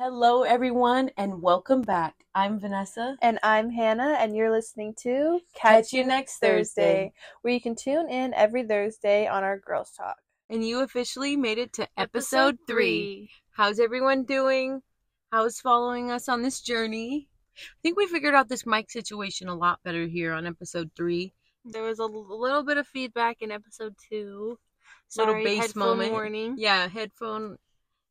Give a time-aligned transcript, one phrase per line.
[0.00, 2.24] Hello, everyone, and welcome back.
[2.32, 3.16] I'm Vanessa.
[3.20, 7.12] And I'm Hannah, and you're listening to Catch You Next Thursday.
[7.42, 10.18] where you can tune in every Thursday on our Girls Talk.
[10.48, 13.28] And you officially made it to episode three.
[13.50, 14.82] How's everyone doing?
[15.32, 17.28] How's following us on this journey?
[17.56, 21.34] I think we figured out this mic situation a lot better here on episode three.
[21.64, 24.60] There was a little bit of feedback in episode two.
[25.16, 26.12] Little Sorry, bass headphone moment.
[26.12, 26.54] warning.
[26.56, 27.58] Yeah, headphone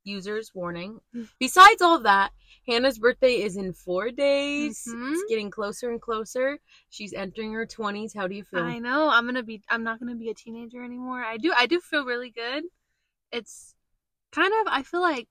[0.08, 1.00] users warning.
[1.40, 2.32] Besides all that,
[2.68, 4.88] Hannah's birthday is in four days.
[4.88, 5.14] Mhm.
[5.14, 6.60] It's getting closer and closer.
[6.90, 8.14] She's entering her 20s.
[8.14, 8.64] How do you feel?
[8.64, 9.10] I know.
[9.10, 9.62] I'm gonna be.
[9.70, 11.24] I'm not gonna be a teenager anymore.
[11.24, 11.54] I do.
[11.56, 12.64] I do feel really good.
[13.32, 13.76] It's
[14.32, 14.68] kind of.
[14.68, 15.28] I feel like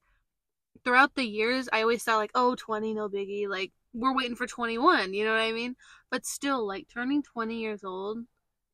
[0.85, 3.49] throughout the years, I always thought like, oh, 20, no biggie.
[3.49, 5.15] Like we're waiting for 21.
[5.15, 5.77] You know what I mean?
[6.11, 8.19] But still, like turning 20 years old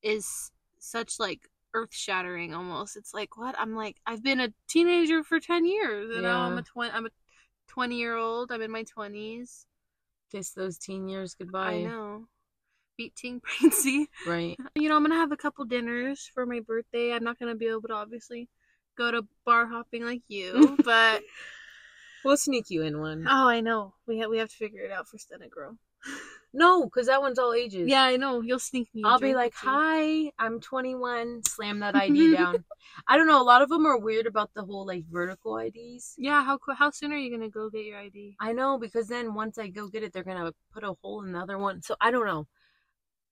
[0.02, 2.96] is such like earth shattering almost.
[2.96, 3.54] It's like what?
[3.58, 6.14] I'm like I've been a teenager for 10 years.
[6.14, 6.60] You know, I'm Yeah.
[6.60, 6.90] a 20.
[6.92, 7.10] I'm a
[7.68, 8.52] 20 year old.
[8.52, 9.66] I'm in my 20s.
[10.30, 11.72] Kiss those teen years goodbye.
[11.72, 12.26] I know.
[12.96, 14.08] Beat teen pregnancy.
[14.26, 14.58] Right.
[14.74, 17.12] You know, I'm gonna have a couple dinners for my birthday.
[17.12, 18.48] I'm not gonna be able to obviously
[18.96, 21.22] go to bar hopping like you, but
[22.24, 23.26] We'll sneak you in one.
[23.28, 25.76] oh, I know we have we have to figure it out for Stena Girl.
[26.54, 27.88] No, because that one's all ages.
[27.88, 28.42] Yeah, I know.
[28.42, 29.02] You'll sneak me.
[29.04, 31.44] I'll be like, hi, I'm 21.
[31.44, 32.64] Slam that ID down.
[33.08, 33.40] I don't know.
[33.40, 36.14] A lot of them are weird about the whole like vertical IDs.
[36.18, 38.36] Yeah, how how soon are you gonna go get your ID?
[38.38, 41.32] I know because then once I go get it, they're gonna put a hole in
[41.32, 41.80] the other one.
[41.80, 42.46] So I don't know.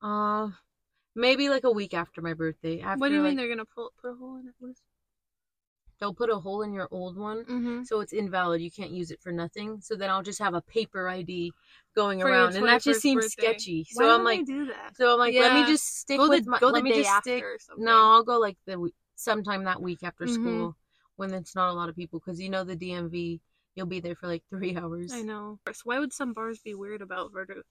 [0.01, 0.49] Uh,
[1.15, 2.81] maybe like a week after my birthday.
[2.81, 4.77] After what do you mean like, they're gonna pull put a hole in it?
[6.01, 7.83] They'll put a hole in your old one, Mm-hmm.
[7.83, 8.59] so it's invalid.
[8.59, 9.79] You can't use it for nothing.
[9.81, 11.53] So then I'll just have a paper ID
[11.95, 13.43] going For around, and that just seems birthday.
[13.43, 13.85] sketchy.
[13.85, 14.95] So Why I'm like, do that?
[14.97, 16.59] so I'm like, let me just stick Go with the my.
[16.59, 17.57] go let the me day just after.
[17.77, 20.33] No, I'll go like the sometime that week after Mhm.
[20.33, 20.75] school
[21.17, 23.39] when it's not a lot of people because you know the DMV,
[23.75, 25.13] you'll be there for like three hours.
[25.13, 25.59] I know.
[25.71, 27.63] So why would some bars be weird about vertical?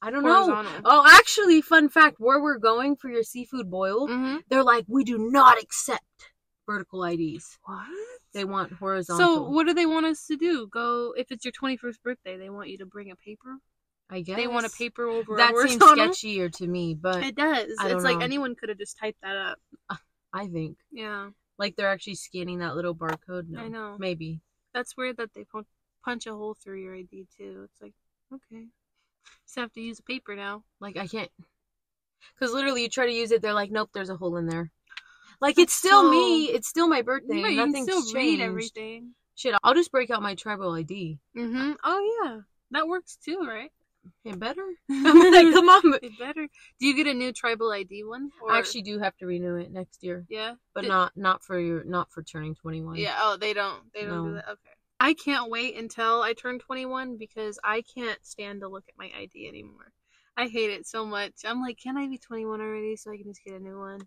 [0.00, 0.56] I don't know.
[0.84, 4.38] Oh, actually, fun fact: where we're going for your seafood boil, Mm-hmm.
[4.48, 6.31] they're like, we do not accept
[6.66, 7.58] vertical IDs.
[7.64, 7.86] What?
[8.32, 9.26] They want horizontal.
[9.26, 10.66] So what do they want us to do?
[10.68, 13.58] Go if it's your twenty first birthday, they want you to bring a paper.
[14.10, 15.34] I guess They want a paper over.
[15.34, 17.68] a That seems sketchier to me, but It does.
[17.80, 19.58] It's like anyone could have just typed that up.
[20.32, 23.48] I think Yeah, like they're actually scanning that little barcode.
[23.48, 23.96] No, I know.
[23.98, 24.40] maybe.
[24.74, 25.66] That's weird that they pun-
[26.04, 27.62] punch a hole through your ID too.
[27.70, 27.92] It's like
[28.32, 28.64] okay,
[29.46, 30.64] just have to use a paper now.
[30.80, 31.30] Like I can't,
[32.34, 34.70] because literally you try to use it, they're like, nope, there's a hole in there.
[35.42, 36.46] Like it's still so- me.
[36.46, 37.42] It's still my birthday.
[37.42, 38.14] Right, you can Nothing's still changed.
[38.14, 39.14] read everything.
[39.34, 41.18] Shit, I'll just break out my tribal ID.
[41.36, 41.72] Mm-hmm.
[41.82, 43.72] Oh yeah, that works too, right?
[44.24, 44.64] It better.
[44.88, 45.94] Like, come on.
[46.00, 46.46] It better.
[46.78, 48.30] Do you get a new tribal ID one?
[48.40, 48.52] Or...
[48.52, 50.54] I actually do have to renew it next year, yeah.
[50.74, 52.96] but Did- not not for your not for turning 21.
[52.96, 53.16] Yeah.
[53.18, 53.82] Oh, they don't.
[53.92, 54.48] They don't do that.
[54.48, 54.70] Okay.
[55.00, 59.10] I can't wait until I turn 21 because I can't stand to look at my
[59.20, 59.90] ID anymore.
[60.36, 61.32] I hate it so much.
[61.44, 64.06] I'm like, can I be 21 already so I can just get a new one?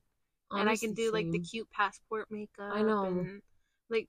[0.51, 2.73] And I can do like the cute passport makeup.
[2.73, 3.05] I know.
[3.05, 3.41] And,
[3.89, 4.07] like,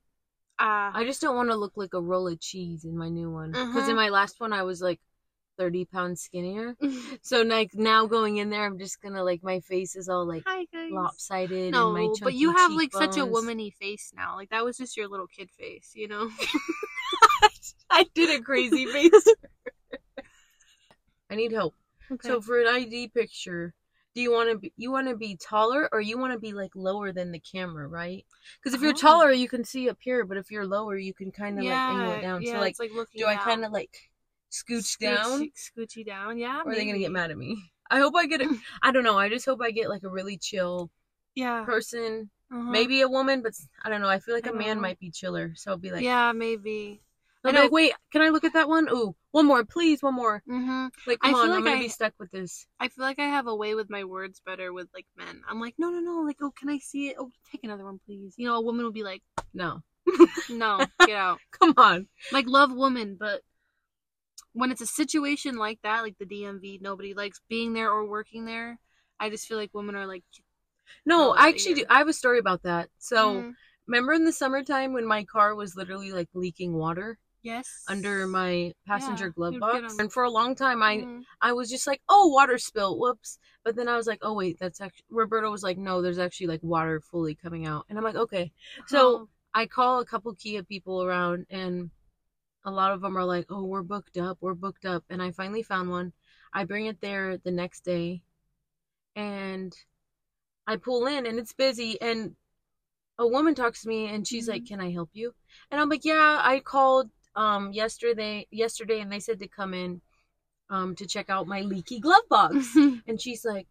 [0.59, 3.31] ah, I just don't want to look like a roll of cheese in my new
[3.31, 3.51] one.
[3.51, 3.89] Because Uh-huh.
[3.91, 4.99] in my last one, I was like
[5.57, 6.75] 30 pounds skinnier.
[7.23, 10.43] So like now going in there, I'm just gonna like my face is all like
[10.89, 11.73] lopsided.
[11.73, 14.35] and my No, but you have like such a womany face now.
[14.35, 16.29] Like that was just your little kid face, you know.
[17.89, 19.11] I did a crazy face.
[21.29, 21.75] I need help.
[22.11, 22.27] Okay.
[22.27, 23.73] So for an ID picture,
[24.17, 26.51] do you want to be you want to be taller or you want to be
[26.51, 28.25] like lower than the camera, right?
[28.57, 28.97] Because if you're Oh.
[28.97, 31.77] taller, you can see up here, but if you're lower, you can kind of like
[31.87, 32.41] angle it down.
[32.41, 34.09] yeah, so like, like do I kind of like
[34.51, 36.39] scooch down, scoochy down?
[36.39, 36.63] Yeah.
[36.65, 37.71] or are they gonna get mad at me?
[37.91, 38.49] I hope I get it.
[38.81, 39.19] I don't know.
[39.19, 40.89] I just hope I get like a really chill
[41.35, 41.63] Yeah.
[41.63, 42.71] person, uh-huh.
[42.71, 43.53] maybe a woman, but
[43.85, 44.09] I don't know.
[44.09, 44.81] I feel like I a man know.
[44.81, 47.01] might be chiller, so I'll be like, yeah, maybe.
[47.47, 48.89] And I- like, wait, can I look at that one?
[48.91, 50.43] Ooh, one more, please, one more.
[50.47, 52.67] hmm Like, I come feel on, like I'm gonna I- be stuck with this.
[52.79, 55.41] I feel like I have a way with my words better with like men.
[55.49, 56.21] I'm like, no, no, no.
[56.21, 57.15] Like, oh, can I see it?
[57.19, 58.33] Oh, take another one, please.
[58.37, 59.83] You know, a woman will be like, No,
[60.49, 61.41] no, get out.
[61.51, 62.07] come on.
[62.31, 63.41] Like, love woman, but
[64.53, 68.45] when it's a situation like that, like the DMV, nobody likes being there or working
[68.45, 68.79] there.
[69.19, 70.23] I just feel like women are like,
[71.05, 71.85] No, Oh, I actually do.
[71.89, 72.89] I have a story about that.
[72.99, 73.55] So, mhm,
[73.87, 78.73] remember in the summertime when my car was literally like leaking water yes, under my
[78.85, 81.25] passenger Yeah, glove box, and for a long time, I Mhm.
[81.41, 83.39] I was just like, oh, water spill, whoops.
[83.63, 86.47] But then I was like, oh wait, that's actually Roberto was like, no, there's actually
[86.47, 88.51] like water fully coming out, and I'm like, okay.
[88.87, 91.91] So Oh, I call a couple Kia people around, and
[92.65, 95.31] a lot of them are like, "Oh, we're booked up, we're booked up." And I
[95.31, 96.13] finally found one.
[96.53, 98.21] I bring it there the next day,
[99.15, 99.75] and
[100.67, 101.99] I pull in, and it's busy.
[102.01, 102.35] And
[103.19, 104.67] a woman talks to me, and she's like, Mhm.
[104.67, 105.35] "Can I help you?"
[105.71, 110.01] And I'm like, "Yeah, I called um yesterday yesterday and they said to come in
[110.69, 112.75] um to check out my leaky glove box.
[113.07, 113.67] and she's like,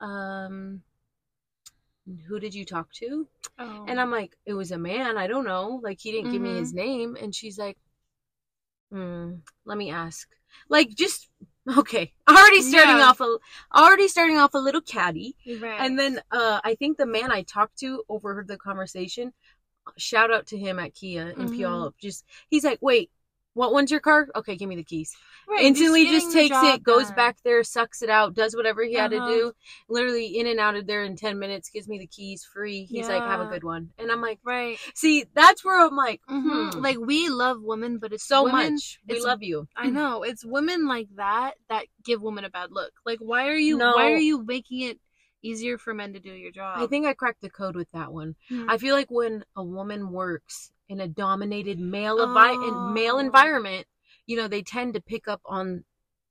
[0.00, 0.80] um
[2.28, 3.26] who did you talk to?
[3.58, 3.84] oh.
[3.88, 5.16] And I'm like, it was a man.
[5.16, 5.80] I don't know.
[5.82, 7.16] Like he didn't give me his name.
[7.20, 7.78] And she's like,
[8.92, 9.32] hmm,
[9.64, 10.28] let me ask.
[10.68, 11.28] Like just
[11.78, 12.12] okay.
[12.28, 13.06] Already starting Yeah.
[13.06, 13.38] off a
[13.74, 15.34] already starting off a little catty.
[15.60, 15.80] right.
[15.80, 19.32] And then uh I think the man I talked to overheard the conversation.
[19.96, 21.54] Shout out to him at Kia in Mhm.
[21.56, 21.94] Puyallup.
[22.00, 23.10] Just he's like, wait,
[23.54, 24.28] what one's your car?
[24.34, 25.16] Okay, give me the keys.
[25.48, 27.14] Right, Instantly getting just takes it, goes done.
[27.14, 29.30] back there, sucks it out, does whatever he had to Uh-huh.
[29.30, 29.52] do.
[29.88, 32.84] Literally in and out of there in ten minutes, gives me the keys free.
[32.84, 33.90] He's like, have a good one.
[33.98, 34.78] And I'm like, Right.
[34.94, 38.74] see, that's where I'm like, hmm hmm, Like we love women, but it's so women,
[38.74, 39.00] much.
[39.08, 39.68] We love you.
[39.76, 42.92] I know it's women like that that give women a bad look.
[43.06, 43.78] Like, why are you?
[43.78, 43.94] No.
[43.94, 44.98] Why are you making it
[45.44, 46.78] easier for men to do your job?
[46.78, 48.34] I think I cracked the code with that one.
[48.48, 48.68] Hmm.
[48.68, 52.90] I feel like when a woman works in a dominated male Oh.
[52.92, 53.86] male environment,
[54.26, 55.84] you know, they tend to pick up on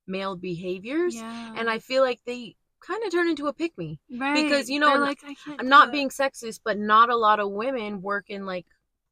[0.07, 1.53] male behaviors, yeah.
[1.55, 3.99] and I feel like they kind of turn into a pick me.
[4.19, 4.43] right.
[4.43, 5.59] because, you know, They're like I can't.
[5.61, 5.91] I'm not it.
[5.93, 8.65] being sexist, but not a lot of women work in like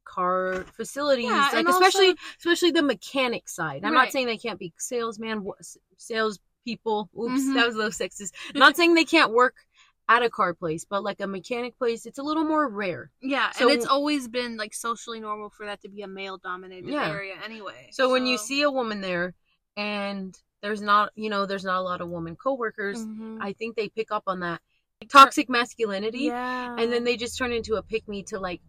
[0.04, 3.84] car facilities, Yeah, like especially also- especially the mechanic side.
[3.84, 4.04] I'm Right.
[4.04, 5.54] not saying they can't be salesman, wa-
[5.96, 7.08] sales people.
[7.18, 7.54] Oops, Mhm.
[7.54, 8.32] that was a little sexist.
[8.54, 9.54] Not saying they can't work
[10.16, 13.10] at a car place, but like a mechanic place, it's a little more rare.
[13.20, 16.36] Yeah, So- and it's always been like socially normal for that to be a male
[16.38, 17.08] dominated Yeah.
[17.08, 17.88] area anyway.
[17.92, 19.34] So when you see a woman there
[19.76, 23.38] and there's not, you know, there's not a lot of woman coworkers, Mhm.
[23.40, 24.60] I think they pick up on that
[25.08, 28.60] toxic masculinity yeah, and then they just turn into a pick me to like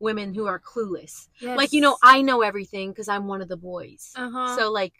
[0.00, 1.28] women who are clueless.
[1.38, 1.56] Yes.
[1.56, 4.12] Like, you know, I know everything because I'm one of the boys.
[4.16, 4.56] uh-huh.
[4.56, 4.92] So, like,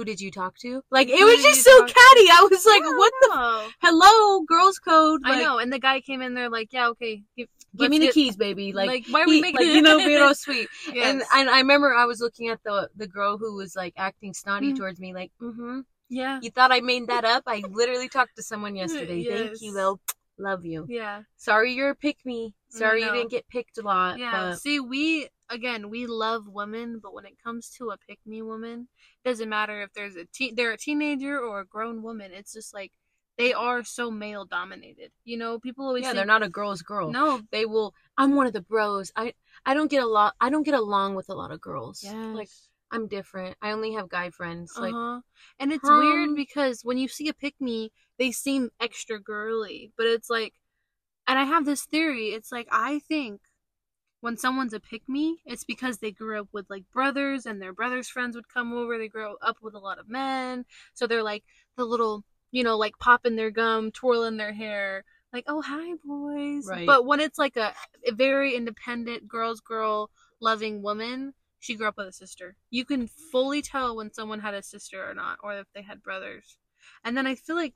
[0.00, 0.82] who did you talk to?
[0.90, 1.92] Like, it Who was just so talk to?
[1.94, 2.26] catty.
[2.30, 3.64] I was like, Yeah, what the?
[3.66, 5.20] F- Hello, girls code.
[5.24, 8.10] I know, and the guy came in there like, yeah, okay, give, Give me the
[8.10, 8.72] keys, baby.
[8.72, 10.68] Like, Like, why are we he- making like, you know, being all sweet.
[10.92, 11.06] Yes.
[11.06, 14.32] And and I remember I was looking at the the girl who was like acting
[14.32, 14.76] snotty Mhm.
[14.78, 15.80] towards me, like, mm-hmm.
[16.08, 17.42] yeah, You thought I made that up?
[17.46, 19.22] I literally talked to someone yesterday.
[19.24, 20.00] Thank you, though.
[20.38, 20.86] Love you.
[20.88, 22.54] yeah, Sorry you're a pick me.
[22.70, 24.18] Sorry you didn't get picked a lot.
[24.18, 24.32] yeah.
[24.52, 28.40] But See, we again, we love women, but when it comes to a pick me
[28.40, 28.88] woman,
[29.24, 32.32] it doesn't matter if there's a teen, they're a teenager or a grown woman.
[32.32, 32.92] It's just like
[33.36, 35.10] they are so male dominated.
[35.24, 37.10] You know, people always yeah, think, they're not a girl's girl.
[37.10, 37.94] No, They will.
[38.16, 39.12] I'm one of the bros.
[39.16, 39.34] I
[39.66, 40.34] I don't get a lot.
[40.40, 42.02] I don't get along with a lot of girls.
[42.02, 42.14] yes.
[42.14, 42.48] Like
[42.90, 43.56] I'm different.
[43.62, 44.74] I only have guy friends.
[44.76, 45.20] Like uh-huh.
[45.58, 49.92] and it's um, weird because when you see a pick me, they seem extra girly,
[49.96, 50.54] but it's like,
[51.26, 52.28] and I have this theory.
[52.28, 53.40] It's like I think
[54.20, 57.72] when someone's a pick me, it's because they grew up with like brothers, and their
[57.72, 58.98] brothers' friends would come over.
[58.98, 60.64] They grow up with a lot of men,
[60.94, 61.44] so they're like
[61.76, 65.04] the little, you know, like popping their gum, twirling their hair.
[65.32, 66.86] Like, oh hi boys, Right.
[66.86, 67.72] but when it's like a,
[68.06, 72.56] a very independent girl's girl loving woman, she grew up with a sister.
[72.70, 76.02] You can fully tell when someone had a sister or not, or if they had
[76.02, 76.56] brothers.
[77.04, 77.74] And then I feel like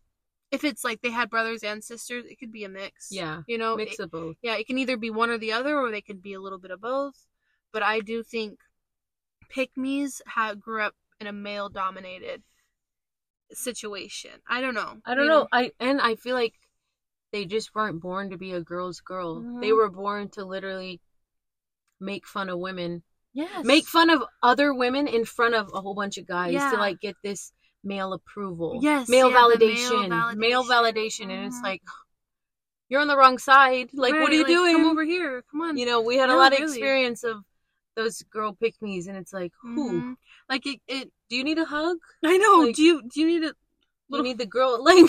[0.54, 3.08] if it's like they had brothers and sisters, it could be a mix.
[3.10, 4.36] yeah, You know, mix it- of both.
[4.42, 6.58] yeah, it can either be one or the other, or they could be a little
[6.58, 7.26] bit of both.
[7.72, 8.60] But I do think
[9.50, 12.42] pick me's have grew up in a male dominated
[13.52, 14.30] situation.
[14.48, 15.00] I don't know.
[15.04, 15.48] I don't You know.
[15.52, 16.54] I and I feel like
[17.32, 19.40] they just weren't born to be a girl's girl.
[19.60, 19.76] They Mhm.
[19.76, 21.00] were born to literally
[22.00, 23.02] make fun of women,
[23.32, 23.64] Yes.
[23.64, 26.70] make fun of other women in front of a whole bunch of guys Yeah.
[26.70, 27.52] to like get this
[27.84, 28.80] male approval.
[28.82, 31.26] Yes, male yeah, the male validation, male validation.
[31.26, 31.62] validation, and it's Mhm.
[31.62, 31.82] like
[32.88, 33.90] you're on the wrong side.
[33.92, 34.76] Like, what are you like, doing?
[34.76, 35.42] Come over here.
[35.50, 35.76] Come on.
[35.76, 36.72] You know, we had a No, lot of really.
[36.72, 37.44] experience of
[37.96, 39.92] those girl pick me's, and it's like, who?
[39.92, 40.16] Mhm.
[40.48, 41.12] Like it, it.
[41.30, 41.98] Do you need a hug?
[42.24, 42.64] I know.
[42.66, 43.54] Like- do you do you need a
[44.08, 45.06] You Little- need the girl like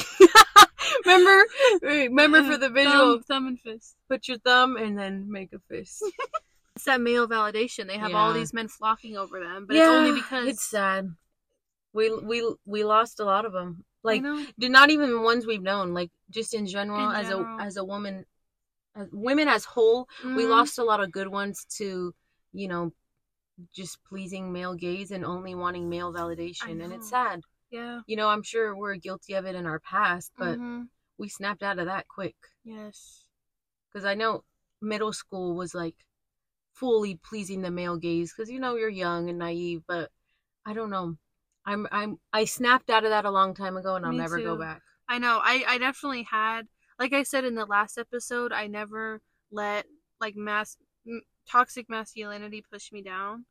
[1.05, 1.45] remember
[1.81, 3.95] remember for the visual thumb, thumb and fist?
[4.09, 6.03] put your thumb and then make a fist.
[6.77, 7.87] It's that male validation.
[7.87, 11.15] They have all these men flocking over them, but it's only because it's sad.
[11.95, 13.83] We we we lost a lot of them.
[14.03, 14.23] Like
[14.77, 15.93] not even ones we've known.
[15.93, 18.25] Like just in general, In as a as a woman,
[18.95, 20.49] as women as whole, we Mhm.
[20.57, 22.13] lost a lot of good ones to
[22.53, 22.93] you know
[23.73, 27.41] just pleasing male gaze and only wanting male validation, and it's sad.
[27.71, 28.01] Yeah.
[28.07, 30.89] You know, I'm sure we're guilty of it in our past, but Mhm.
[31.17, 32.35] we snapped out of that quick.
[32.63, 33.23] Yes.
[33.91, 34.43] because I know
[34.81, 35.95] middle school was like
[36.73, 40.11] fully pleasing the male gaze because you know you're young and naive, but
[40.65, 41.17] I don't know.
[41.65, 44.39] I'm I'm I snapped out of that a long time ago and I'll Me never
[44.39, 44.81] go back.
[45.09, 45.39] I know.
[45.43, 46.67] I I definitely had,
[46.99, 49.85] like I said in the last episode, I never let
[50.19, 53.45] like mass m- toxic masculinity push me down.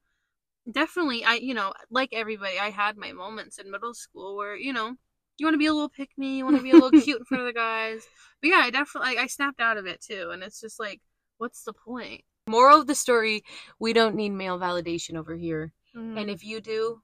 [0.71, 4.73] Definitely, I you know, like everybody, I had my moments in middle school where you
[4.73, 4.95] know
[5.37, 7.19] you want to be a little pick me, you want to be a little cute
[7.19, 8.07] in front of the guys.
[8.41, 11.01] But yeah, I definitely I snapped out of it too, and it's just like,
[11.39, 12.23] what's the point?
[12.49, 13.43] Moral of the story:
[13.79, 15.73] We don't need male validation over here.
[15.97, 16.21] Mhm.
[16.21, 17.03] And if you do,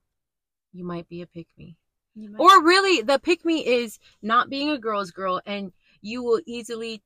[0.73, 1.77] you might be a pick me.
[2.39, 5.73] Or really, the pick me is not being a girl's girl, and
[6.03, 7.03] you will easily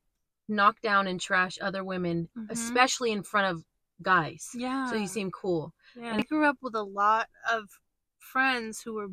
[0.47, 2.49] knock down and trash other women, Mhm.
[2.51, 3.63] especially in front of
[4.01, 4.49] guys.
[4.53, 4.89] yeah.
[4.89, 5.73] So you seem cool.
[5.95, 7.69] Yeah, I grew up with a lot of
[8.19, 9.07] friends who were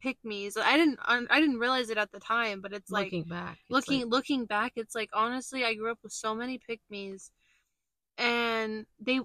[0.00, 0.56] pick me's.
[0.56, 4.00] I didn't I didn't realize it at the time, but it's like looking back, looking
[4.02, 7.30] like- looking back, it's like honestly, I grew up with so many pick me's,
[8.16, 9.20] and they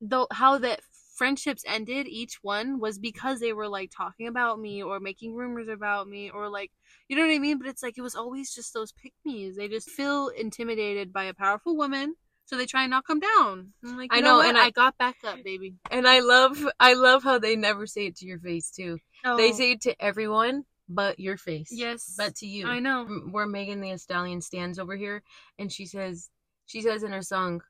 [0.00, 0.80] though how that
[1.14, 5.68] friendships ended each one was because they were like talking about me or making rumors
[5.68, 6.70] about me or like
[7.08, 7.58] you know what I mean.
[7.58, 9.56] But it's like it was always just those pick me's.
[9.56, 12.14] They just feel intimidated by a powerful woman.
[12.46, 13.72] So they try and knock them down.
[13.84, 15.74] I'm like, I you know, and I- I got back up, baby.
[15.90, 18.98] and I love, I love how they never say it to your face too.
[19.24, 21.70] They Oh, say it to everyone but your face.
[21.72, 22.66] yes, but to you.
[22.66, 23.06] I know.
[23.30, 25.22] Where Megan Thee Stallion stands over here,
[25.58, 26.28] and she says,
[26.66, 27.62] she says in her song,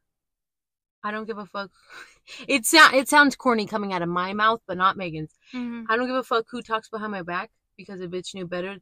[1.04, 1.71] "I don't give a fuck."
[2.47, 5.35] It sound it sounds corny coming out of my mouth, but not Megan's.
[5.52, 5.87] Mhm.
[5.88, 8.76] I don't give a fuck who talks behind my back because a bitch knew better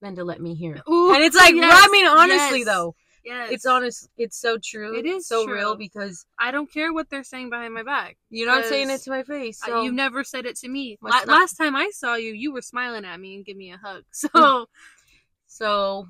[0.00, 0.82] than to let me hear it.
[0.90, 3.50] Ooh, And it's like, yes, I mean, honestly yes, though, yes.
[3.52, 4.08] it's honest.
[4.16, 4.98] It's so true.
[4.98, 5.54] It is so true.
[5.54, 8.16] real because I don't care what they're saying behind my back.
[8.30, 9.60] you're not saying it to my face.
[9.64, 10.96] So You've never said it to me.
[11.02, 13.76] La- last time I saw you, you were smiling at me and give me a
[13.76, 14.04] hug.
[14.12, 14.66] So
[15.46, 16.08] so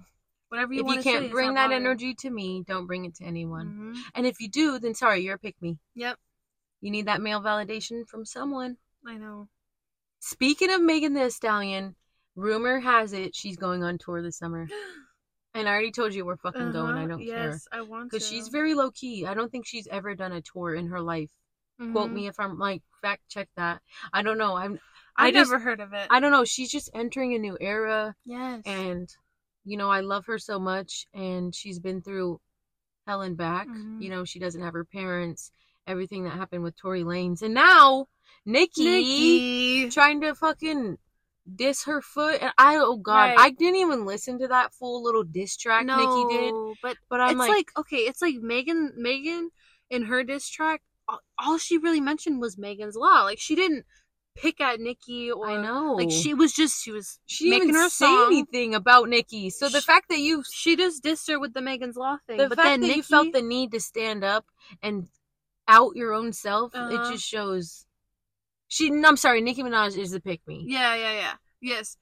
[0.51, 1.81] whatever you if you can't it's bring that bothering.
[1.87, 3.95] energy to me, don't bring it to anyone.
[3.97, 4.01] Mhm.
[4.15, 5.79] And if you do, then sorry, you're a pick me.
[5.95, 6.19] Yep,
[6.83, 8.77] You need that male validation from someone.
[9.07, 9.49] I know.
[10.21, 11.97] Speaking of Megan Thee Stallion,
[12.37, 14.69] rumor has it she's going on tour this summer.
[15.53, 16.95] And I already told you we're fucking going.
[16.95, 17.51] I Uh-huh, don't care.
[17.51, 18.09] yes, I want.
[18.09, 19.27] Because she's very low key.
[19.27, 21.33] I don't think she's ever done a tour in her life.
[21.77, 22.13] Quote Mhm.
[22.13, 23.83] me if I'm like fact check that.
[24.13, 24.55] I don't know.
[24.55, 24.75] I'm
[25.17, 26.07] I've I just- never heard of it.
[26.09, 26.45] I don't know.
[26.45, 28.63] She's just entering a new era yes.
[28.65, 29.09] and
[29.65, 32.41] you know, I love her so much and she's been through
[33.07, 33.67] hell and back.
[33.69, 34.03] Mhm.
[34.03, 35.53] You know, she doesn't have her parents,
[35.87, 38.07] everything that happened with Tory Lanez, And now
[38.47, 39.91] Nicki, Nicki.
[39.91, 40.99] trying to fucking
[41.57, 43.39] diss her foot and I oh god, Right.
[43.39, 46.55] I didn't even listen to that full little diss track no, Nicki did.
[46.83, 49.51] but But I'm it's like, like, okay, it's like Megan Megan
[49.89, 50.83] in her diss track.
[51.09, 53.23] all- All she really mentioned was Megan's Law.
[53.25, 53.85] Like she didn't
[54.37, 55.95] pick at Nicki or I know.
[55.95, 58.27] like she was just she was she making her say song.
[58.27, 59.51] anything about Nicki.
[59.51, 62.39] So the fact that you She just dissed her with the Megan's Law thing.
[62.39, 64.47] the but then Nicki, you felt the need to stand up
[64.83, 65.09] and
[65.69, 67.13] out your own self, it Uh-huh.
[67.13, 67.87] just shows.
[68.69, 70.65] She, I'm sorry, Nicki Minaj is the pick me.
[70.69, 71.35] Yeah, yeah, yeah.
[71.61, 71.97] Yes.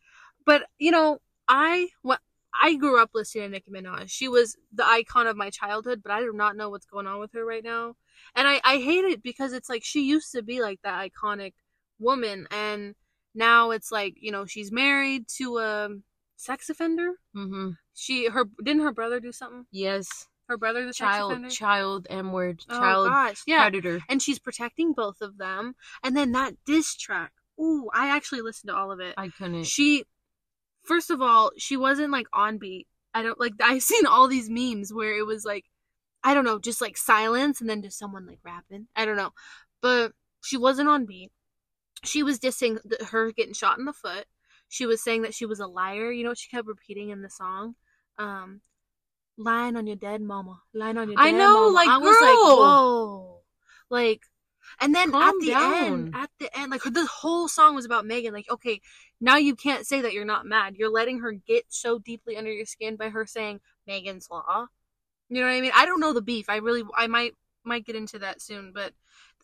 [0.45, 1.19] But you know,
[1.49, 2.21] I what
[2.63, 4.09] I grew up listening to Nicki Minaj.
[4.09, 7.21] She was the icon of my childhood, but I do not know what's going on
[7.21, 7.97] with her right now.
[8.35, 11.53] And I, I hate it because it's like she used to be like that iconic
[11.99, 12.95] woman and
[13.35, 15.89] now it's like, you know, she's married to a
[16.37, 17.13] sex offender.
[17.37, 17.71] Mm-hmm.
[17.95, 19.67] She her didn't her brother do something?
[19.71, 23.63] Yes, Her brother the child, child, M word, oh child gosh, yeah.
[23.63, 24.01] predator.
[24.09, 25.75] And she's protecting both of them.
[26.03, 27.33] And then that diss track.
[27.61, 29.15] Ooh, I actually listened to all of it.
[29.17, 29.65] I couldn't.
[29.65, 30.05] she
[30.83, 34.49] first of all she wasn't like on beat i don't like i've seen all these
[34.49, 35.67] memes where it was like
[36.25, 39.31] i don't know just like silence and then just someone like rapping i don't know
[39.83, 40.13] but
[40.43, 41.31] she wasn't on beat
[42.05, 44.27] she was dissing the, her getting shot in the foot
[44.69, 47.23] she was saying that she was a liar you know what she kept repeating in
[47.23, 47.75] the song
[48.19, 48.61] um
[49.37, 51.75] lying on your dead mama lying on your dead I know, mama.
[51.75, 52.59] like, i was like girl.
[52.59, 53.41] whoa
[53.91, 54.23] like
[54.81, 55.73] and then at the down.
[55.75, 58.81] end at the end like the whole song was about megan like okay
[59.21, 60.77] now you can't say that you're not mad.
[60.77, 64.67] You're letting her get so deeply under your skin by her saying Megan's Law.
[65.29, 65.73] You know what I mean?
[65.75, 66.49] I don't know the beef.
[66.49, 68.93] I really I might might get into that soon, but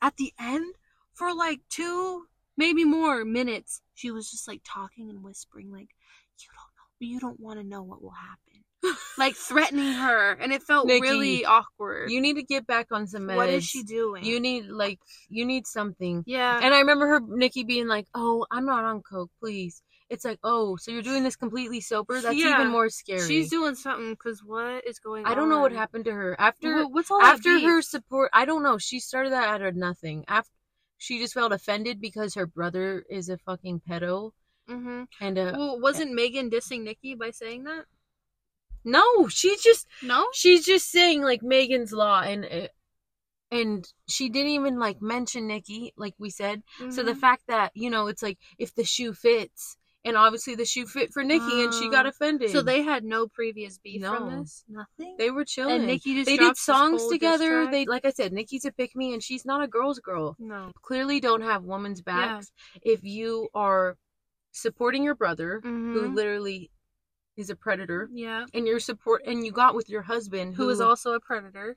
[0.00, 0.76] at the end
[1.12, 5.88] for like 2 maybe more minutes, she was just like talking and whispering like
[6.38, 8.96] you don't know you don't want to know what will happen.
[9.18, 12.10] like threatening her and it felt Nicki, really awkward.
[12.10, 13.36] You need to get back on some meds.
[13.36, 14.24] what is she doing?
[14.24, 16.22] You need like you need something.
[16.26, 16.58] yeah.
[16.62, 20.38] And I remember her Nicki being like, "Oh, I'm not on coke, please." It's like,
[20.44, 22.20] "Oh, so you're doing this completely sober?
[22.20, 22.60] That's Yeah.
[22.60, 25.32] even more scary." She's doing something because what is going on?
[25.32, 28.30] I don't know what happened to her after Wha- What's all after her support.
[28.34, 28.76] I don't know.
[28.78, 30.24] She started that out of nothing.
[30.28, 30.50] After
[31.04, 34.32] she just felt offended because her brother is a fucking pedo
[34.68, 35.02] Mm-hmm.
[35.20, 37.84] and uh Well, wasn't Megan dissing Nicki by saying that?
[38.84, 40.26] no, she's just No.
[40.32, 42.68] she's just saying like Megan's law and uh,
[43.50, 46.62] and she didn't even like mention Nicki like we said.
[46.90, 47.20] So the Mhm.
[47.26, 51.12] fact that, you know, it's like if the shoe fits and obviously the shoe fit
[51.12, 52.10] for Nicki and she got Oh.
[52.10, 52.50] offended.
[52.50, 54.16] so they had no previous beef No.
[54.16, 54.64] from this.
[54.68, 55.16] Nothing.
[55.18, 55.76] they were chilling.
[55.76, 57.66] and Nicki just they did songs together.
[57.70, 60.36] They like I said, Nicki's a pick me and she's not a girl's girl.
[60.38, 60.72] no.
[60.82, 62.52] Clearly don't have women's backs.
[62.82, 63.96] If you are
[64.52, 66.14] supporting your brother, who Mhm.
[66.14, 66.70] literally
[67.36, 68.46] is a predator, Yeah.
[68.54, 71.76] and your support and you got with your husband Who is also a predator?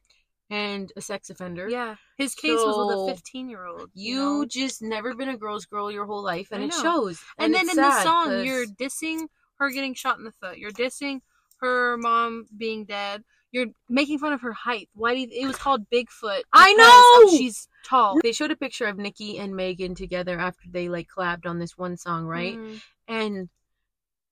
[0.49, 1.67] And a sex offender.
[1.69, 2.77] Yeah, his case was
[3.07, 3.89] with a 15 year old.
[3.93, 7.19] You just never been a girl's girl your whole life, and it shows.
[7.37, 9.27] and, then in the song, 'cause- you're dissing
[9.59, 11.19] her getting shot in the foot you're dissing
[11.61, 15.55] her mom being dead you're making fun of her height why do you, it was
[15.55, 17.35] called bigfoot I know!
[17.35, 21.47] she's tall They showed a picture of Nicki and Megan together after they like collabed
[21.47, 22.55] on this one song, right?
[22.55, 22.81] Mhm.
[23.07, 23.49] And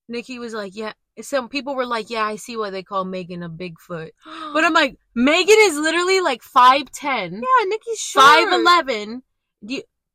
[0.08, 3.42] Nicki was like, "Yeah." Some people were like, "Yeah, I see why they call Megan
[3.42, 4.10] a Bigfoot,"
[4.52, 7.34] but I'm like, Megan is literally like five ten.
[7.34, 8.24] yeah nicki's short.
[8.24, 9.22] five eleven.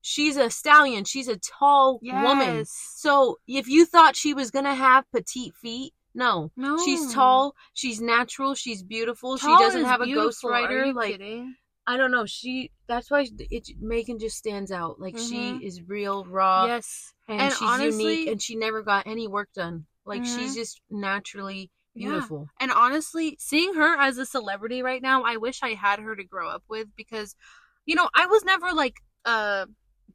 [0.03, 1.03] She's a stallion.
[1.05, 2.65] She's a tall woman.
[2.65, 6.51] So if you thought she was gonna have petite feet, no.
[6.55, 7.55] no She's tall.
[7.73, 8.55] She's natural.
[8.55, 9.37] She's beautiful.
[9.37, 10.87] Tall she doesn't have a ghostwriter.
[10.87, 11.55] you Like kidding?
[11.85, 12.25] I don't know.
[12.25, 12.71] She.
[12.87, 14.99] That's why it Megan just stands out.
[14.99, 15.29] Like Mhm.
[15.59, 19.27] she is real raw yes and, and she's honestly- unique and she never got any
[19.27, 19.85] work done.
[20.05, 20.35] Like Mhm.
[20.35, 22.09] she's just naturally Yeah.
[22.09, 22.49] beautiful.
[22.59, 26.23] And honestly, seeing her as a celebrity right now, I wish I had her to
[26.23, 27.35] grow up with because,
[27.85, 29.67] you know, I was never like a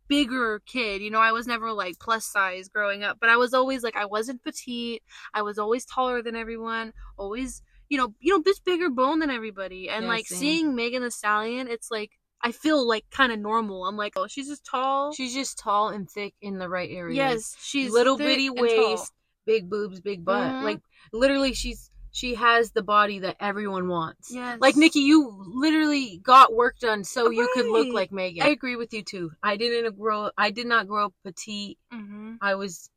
[0.09, 1.02] bigger kid.
[1.02, 3.97] You know, I was never like plus size growing up, but I was always like
[3.97, 5.02] I wasn't petite.
[5.35, 6.93] I was always taller than everyone.
[7.16, 9.88] Always, you know, you know, this bigger bone than everybody.
[9.88, 10.38] And Yeah, like same.
[10.38, 12.12] seeing Megan Thee Stallion, it's like
[12.43, 13.87] I feel like kind of normal.
[13.87, 15.12] I'm like, oh, she's just tall.
[15.12, 17.16] She's just tall and thick in the right areas.
[17.16, 19.12] yes, she's little bitty waist,
[19.46, 20.52] big boobs, big butt.
[20.54, 20.62] Mhm.
[20.62, 20.80] Like
[21.12, 24.32] literally, she's she has the body that everyone wants.
[24.32, 24.58] Yes.
[24.60, 28.46] Like Nicki, you literally got work done so you could look like Megan.
[28.46, 29.32] I agree with you too.
[29.42, 30.30] I didn't grow.
[30.36, 31.78] I did not grow up petite.
[31.90, 32.90] hmm I was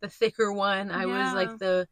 [0.00, 0.90] the thicker one.
[0.90, 1.88] I was like the,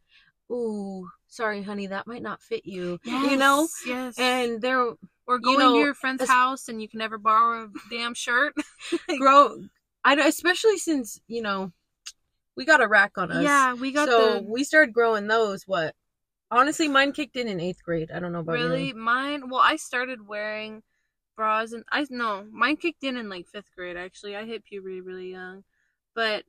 [0.51, 2.99] ooh, sorry, honey, that might not fit you.
[3.03, 3.67] You know.
[3.85, 4.17] Yes.
[4.17, 4.93] And there,
[5.27, 8.13] or going know, to your friend's es- house and you can never borrow a damn
[8.13, 8.53] shirt.
[9.19, 9.57] grow.
[10.03, 11.71] I especially since you know,
[12.55, 13.43] we got a rack on us.
[13.43, 15.63] yeah, we got so the we started growing those.
[15.65, 15.95] What?
[16.51, 18.11] Honestly, mine kicked in in eighth grade.
[18.11, 19.49] I don't know about really mine.
[19.49, 20.83] Well, I started wearing
[21.35, 23.97] bras and I no, mine kicked in in like fifth grade.
[23.97, 25.63] Actually, I hit puberty really young,
[26.13, 26.43] but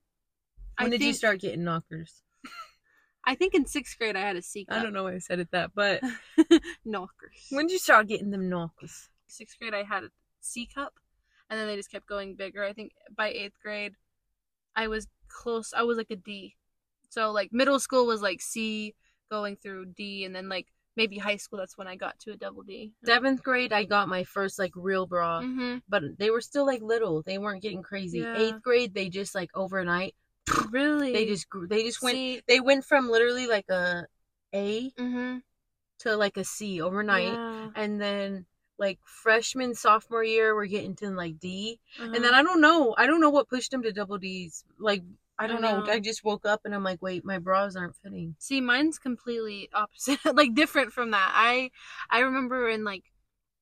[0.79, 2.23] When I did think you start getting knockers?
[3.25, 4.79] I think in sixth grade I had a C cup.
[4.79, 6.03] I don't know why I said it that, but
[6.85, 7.47] knockers.
[7.51, 9.09] when did you start getting them knockers?
[9.27, 10.95] sixth grade I had a C cup,
[11.51, 12.63] and then they just kept going bigger.
[12.63, 13.95] I think by eighth grade,
[14.77, 15.73] I was close.
[15.77, 16.55] I was like a D.
[17.11, 18.95] So like middle school was like C,
[19.31, 21.59] going through D, and then like maybe high school.
[21.59, 22.93] That's when I got to a double D.
[23.05, 25.79] Seventh grade, I got my first like real bra, Mm-hmm.
[25.89, 27.23] but they were still like little.
[27.23, 28.21] They weren't getting crazy.
[28.21, 28.37] Yeah.
[28.39, 30.15] Eighth grade, they just like overnight,
[30.71, 31.13] Really?
[31.13, 31.67] they just grew.
[31.67, 32.15] They just went.
[32.17, 34.07] See, They went from literally like a
[34.55, 35.39] A mm-hmm.
[36.01, 37.69] to like a C overnight, Yeah.
[37.77, 38.47] and then
[38.79, 42.13] like freshman sophomore year, we're getting to like D, Uh-huh.
[42.15, 42.95] and then I don't know.
[42.99, 44.65] I don't know what pushed him to double D's.
[44.79, 45.03] Like
[45.39, 45.81] I don't I know.
[45.85, 45.93] know.
[45.93, 48.37] I just woke up and I'm like, wait, my bras aren't fitting.
[48.39, 51.31] See, mine's completely opposite, like different from that.
[51.35, 51.71] I
[52.11, 53.05] I remember in like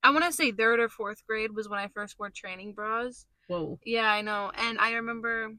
[0.03, 3.27] I want to say third or fourth grade was when I first wore training bras.
[3.49, 3.79] Whoa.
[3.85, 4.51] Yeah, I know.
[4.55, 5.53] And I remember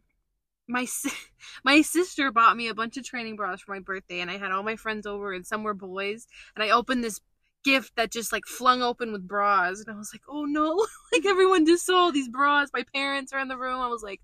[0.68, 0.88] my
[1.63, 4.52] my sister bought me a bunch of training bras for my birthday, and I had
[4.52, 6.28] all my friends over, and some were boys.
[6.56, 7.20] And I opened this
[7.65, 11.25] gift that just like flung open with bras, and I was like, "Oh no!" like
[11.25, 12.69] everyone just saw all these bras.
[12.73, 13.82] My parents are in the room.
[13.82, 14.21] I was like,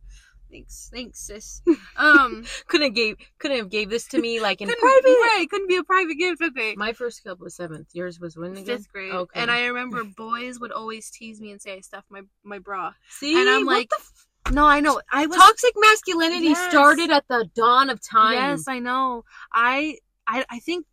[0.52, 1.62] "Thanks, thanks, sis."
[1.98, 5.04] Um, Couldn't have gave couldn't have gave this to me like in couldn't, private.
[5.10, 5.46] right?
[5.50, 6.42] Couldn't be a private gift.
[6.42, 6.76] Okay.
[6.78, 7.90] My first cup was seventh.
[7.94, 8.78] Yours was when again?
[8.78, 9.40] Fifth grade, Okay.
[9.42, 12.94] and I remember boys would always tease me and say I stuffed my my bra.
[13.10, 15.02] See, and I'm like, the f- No, I know.
[15.12, 16.70] I was toxic masculinity Yes.
[16.70, 18.34] started at the dawn of time.
[18.34, 19.24] Yes, I know.
[19.54, 20.86] I I I think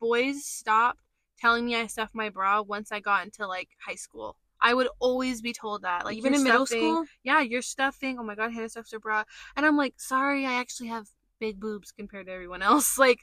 [0.00, 1.00] boys stopped
[1.40, 4.36] telling me I stuffed my bra once I got into like high school.
[4.60, 6.04] I would always be told that.
[6.04, 7.04] Like even "You're in middle school.
[7.22, 8.18] Yeah, you're stuffing.
[8.18, 9.24] Oh my god, Hannah stuffs her bra.
[9.56, 11.06] And I'm like, sorry, I actually have
[11.38, 12.96] big boobs compared to everyone else.
[13.04, 13.20] Like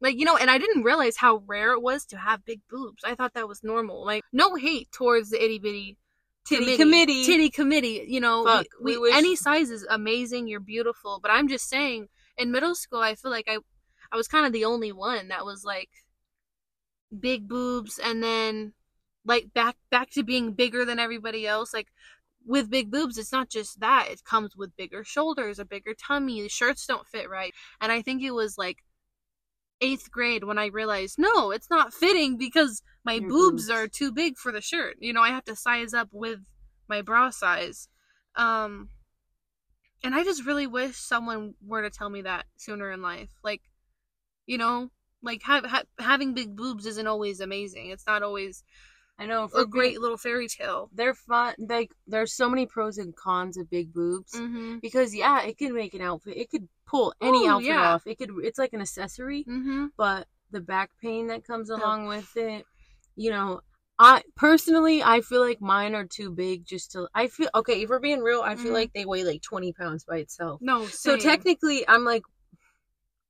[0.00, 3.04] like you know, and I didn't realize how rare it was to have big boobs.
[3.04, 4.04] I thought that was normal.
[4.04, 5.96] Like no hate towards the itty bitty
[6.46, 7.24] Titty committee.
[7.26, 8.06] titty committee.
[8.08, 10.48] You know, Fuck, we, we we- any size is amazing.
[10.48, 13.58] You're beautiful, but I'm just saying, in middle school, I feel like I,
[14.10, 15.90] I was kind of the only one that was like
[17.18, 18.72] big boobs, and then
[19.24, 21.74] like back back to being bigger than everybody else.
[21.74, 21.88] Like
[22.46, 26.42] with big boobs, it's not just that; it comes with bigger shoulders, a bigger tummy.
[26.42, 28.78] The shirts don't fit right, and I think it was like
[29.80, 33.70] eighth grade when I realized no, it's not fitting because my Your boobs, boobs.
[33.70, 34.96] are too big for the shirt.
[35.00, 36.40] You know, I have to size up with
[36.88, 37.88] my bra size.
[38.36, 38.90] Um
[40.02, 43.30] and I just really wish someone were to tell me that sooner in life.
[43.44, 43.62] Like,
[44.46, 44.90] you know,
[45.22, 47.90] like ha- ha- having big boobs isn't always amazing.
[47.90, 48.64] It's not always
[49.18, 50.88] I know a great little fairy tale.
[50.94, 51.54] They're fun.
[51.58, 54.32] Like there's so many pros and cons of big boobs.
[54.32, 54.78] Mm-hmm.
[54.80, 56.38] Because yeah, it could make an outfit.
[56.38, 57.92] It could pull any Ooh, outfit yeah.
[57.92, 58.06] off.
[58.06, 58.30] It could.
[58.42, 59.44] It's like an accessory.
[59.44, 59.86] Mm-hmm.
[59.98, 62.64] But the back pain that comes along with it,
[63.14, 63.60] you know,
[63.98, 67.06] I personally, I feel like mine are too big just to.
[67.14, 67.82] I feel okay.
[67.82, 68.74] If we're being real, I feel Mhm.
[68.74, 70.62] like they weigh like twenty pounds by itself.
[70.62, 72.22] No, So technically, I'm like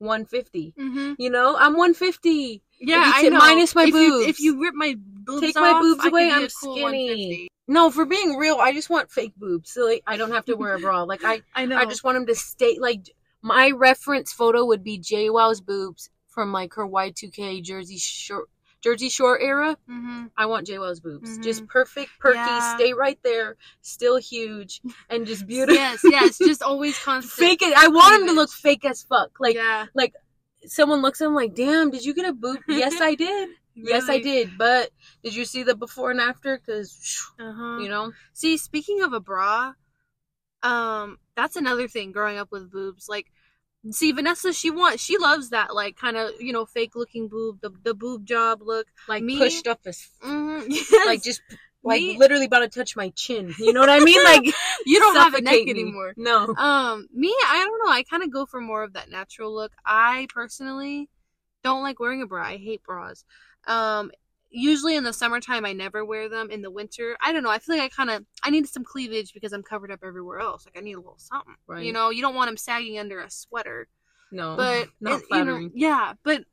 [0.00, 0.74] one fifty.
[0.76, 2.62] hmm You know, I'm one fifty.
[2.80, 3.38] yeah, you I know.
[3.38, 4.28] minus my if You, boobs.
[4.28, 7.48] if you rip my boobs Take my boobs away, I'm cool skinny.
[7.68, 9.70] No, for being real, I just want fake boobs.
[9.70, 11.02] So like, I don't have to wear a bra.
[11.12, 11.76] Like I, I know.
[11.76, 12.78] I just want them to stay.
[12.80, 13.10] Like
[13.42, 18.46] my reference photo would be JWoww's boobs from like her Y2K Jersey Shore,
[18.82, 19.76] Jersey Shore era.
[19.86, 21.42] hmm I want JWoww's boobs, Mhm.
[21.42, 22.60] just perfect, perky, Yeah.
[22.76, 25.74] stay right there, still huge and just beautiful.
[25.74, 27.32] Yes, yes, just always constant.
[27.38, 27.76] fake it.
[27.76, 29.38] I want them to look fake as fuck.
[29.38, 30.14] Like yeah, like
[30.66, 32.58] someone looks at them like, damn, did you get a boob?
[32.68, 33.50] yes, I did.
[33.74, 34.58] Yes, I did.
[34.58, 34.90] But
[35.22, 36.58] did you see the before and after?
[36.58, 37.78] Because Uh-huh.
[37.80, 39.72] you know, See, speaking of a bra,
[40.62, 42.12] um, that's another thing.
[42.12, 43.26] Growing up with boobs, like,
[43.90, 47.60] see, Vanessa, she wants, she loves that, like, kind of, you know, fake looking boob,
[47.60, 48.86] the the boob job look.
[49.08, 49.38] like Me?
[49.38, 51.06] pushed up as Mm-hmm.
[51.08, 51.40] like just
[51.82, 53.54] like Me- literally about to touch my chin.
[53.58, 54.22] You know what I mean?
[54.22, 54.42] Like
[54.86, 55.70] you don't have a neck me.
[55.70, 56.12] anymore.
[56.16, 56.54] No.
[56.54, 57.90] Um, me, I don't know.
[57.92, 59.72] I kind of go for more of that natural look.
[59.86, 61.08] I personally
[61.64, 62.44] don't like wearing a bra.
[62.44, 63.24] I hate bras.
[63.66, 64.10] Um,
[64.50, 66.50] usually in the summertime, I never wear them.
[66.50, 67.50] In the winter, I don't know.
[67.50, 70.40] I feel like I kind of I need some cleavage because I'm covered up everywhere
[70.40, 70.66] else.
[70.66, 71.54] Like I need a little something.
[71.66, 71.84] Right.
[71.84, 73.88] You know, you don't want them sagging under a sweater.
[74.32, 74.56] No.
[74.56, 75.70] But not it- you know, flattering.
[75.74, 76.44] yeah, but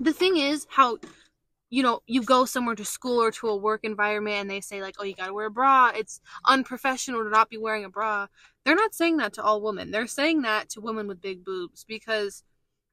[0.00, 0.98] the thing is how
[1.70, 4.82] you know you go somewhere to school or to a work environment and they say
[4.82, 8.26] like oh you gotta wear a bra it's unprofessional to not be wearing a bra
[8.64, 11.84] they're not saying that to all women they're saying that to women with big boobs
[11.88, 12.42] because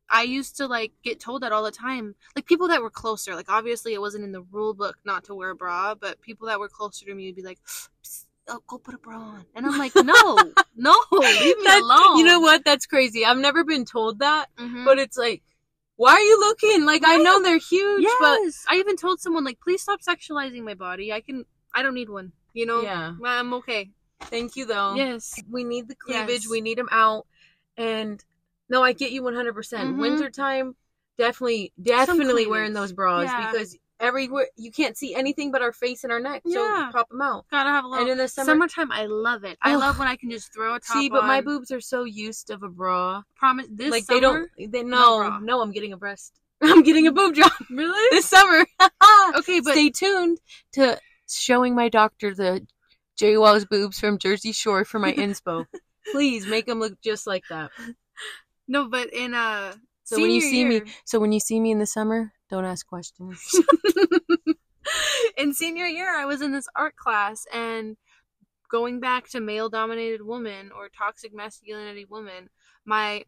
[0.10, 3.36] i used to like get told that all the time like people that were closer
[3.36, 6.48] like obviously it wasn't in the rule book not to wear a bra but people
[6.48, 9.45] that were closer to me would be like "Psst, oh, go put a bra on
[9.56, 10.38] and i'm like no
[10.76, 12.63] no leave me alone You know what?
[12.65, 13.24] That's crazy.
[13.26, 14.86] I've never been told that, Mhm.
[14.86, 15.43] but it's like,
[15.98, 16.86] why are you looking?
[16.86, 20.74] Like I know they're huge, yes i even told someone like please stop sexualizing my
[20.74, 23.13] body i can i don't need one you know yeah.
[23.26, 23.89] i'm okay
[24.24, 24.95] Thank you though.
[24.95, 26.43] yes We need the cleavage.
[26.43, 26.50] Yes.
[26.52, 27.26] We need them out.
[27.78, 28.22] And
[28.69, 29.53] no, I get you 100%.
[29.55, 29.99] percent Mhm.
[29.99, 30.75] Winter time,
[31.17, 33.51] definitely, definitely wearing those bras Yeah.
[33.51, 36.41] because everywhere you can't see anything but our face and our neck.
[36.47, 36.89] So Yeah.
[36.93, 37.45] pop them out.
[37.51, 40.08] gotta have a little And in the summer, summertime i love it i love when
[40.08, 42.69] i can just throw a top see, but my boobs are so used of a
[42.69, 43.23] bra.
[43.36, 44.71] promise this like summer, they don't.
[44.71, 45.62] They no no, no.
[45.62, 46.39] I'm getting a breast.
[46.62, 48.65] I'm getting a boob job really this summer.
[49.36, 50.39] okay but Stay tuned
[50.73, 52.65] to showing my doctor the
[53.19, 55.65] JWoww's boobs from Jersey Shore for my inspo.
[56.13, 57.71] Please make them look just like that.
[58.69, 59.73] No but in uh
[60.05, 62.88] So when you see me, so when you see me in the summer, don't ask
[62.88, 63.43] questions.
[65.38, 67.97] in senior year i was in this art class and
[68.71, 72.49] going back to male dominated woman or toxic masculinity woman
[72.86, 73.23] my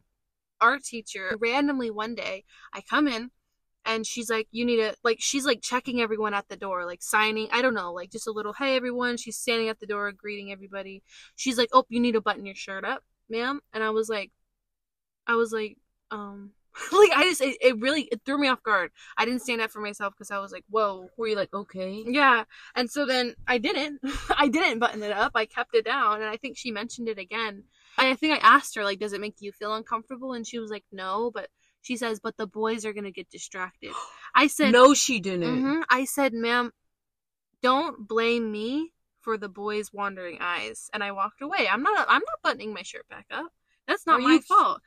[0.60, 3.30] art teacher randomly one day i come in
[3.84, 7.02] and she's like you need to like she's like checking everyone at the door like
[7.02, 10.10] signing i don't know like just a little hey everyone she's standing at the door
[10.12, 11.02] greeting everybody
[11.36, 14.30] she's like oh you need to button your shirt up ma'am and i was like
[15.26, 15.76] i was like
[16.10, 16.50] um
[16.92, 19.70] like i just it, it really it threw me off guard i didn't stand up
[19.70, 22.02] for myself because i was like whoa Were you like, okay?
[22.06, 22.44] yeah.
[22.74, 24.00] And so then I didn't.
[24.36, 25.32] I didn't button it up.
[25.34, 26.22] I kept it down.
[26.22, 27.64] And I think she mentioned it again.
[27.98, 30.32] And I think I asked her, like, does it make you feel uncomfortable?
[30.32, 31.30] And she was like, no.
[31.32, 31.48] But
[31.82, 33.90] she says, but the boys are going to get distracted.
[34.34, 35.62] I said, No, she didn't.
[35.62, 35.82] Mhm.
[35.90, 36.72] I said, ma'am,
[37.62, 40.88] don't blame me for the boys' wandering eyes.
[40.94, 41.68] And I walked away.
[41.70, 43.46] I'm not, I'm not buttoning my shirt back up.
[43.86, 44.80] That's not Are my you- fault.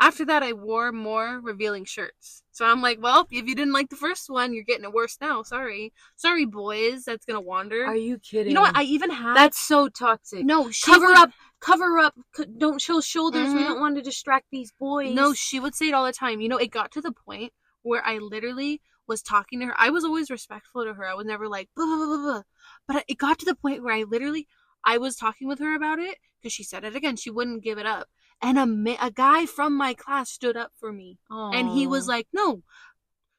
[0.00, 2.42] After that, I wore more revealing shirts.
[2.52, 5.16] So I'm like, well, if you didn't like the first one, you're getting it worse
[5.20, 5.42] now.
[5.42, 5.92] Sorry.
[6.14, 7.04] Sorry, boys.
[7.04, 7.84] That's going to wander.
[7.84, 8.50] Are you kidding?
[8.50, 8.76] you know what?
[8.76, 9.36] I even had.
[9.36, 10.44] That's so toxic.
[10.44, 11.30] no, cover would- up,
[11.60, 12.14] cover up.
[12.58, 13.52] Don't show shoulders.
[13.52, 13.68] We Mhm.
[13.68, 15.14] don't want to distract these boys.
[15.14, 16.40] No, she would say it all the time.
[16.40, 19.74] You know, it got to the point where I literally was talking to her.
[19.76, 21.04] I was always respectful to her.
[21.06, 22.42] I was never like, blah, blah, blah, blah, blah.
[22.86, 24.46] But it got to the point where I literally,
[24.84, 27.16] I was talking with her about it because she said it again.
[27.16, 28.08] She wouldn't give it up.
[28.40, 31.18] And a, ma- a guy from my class stood up for me.
[31.54, 32.62] And he was like, no,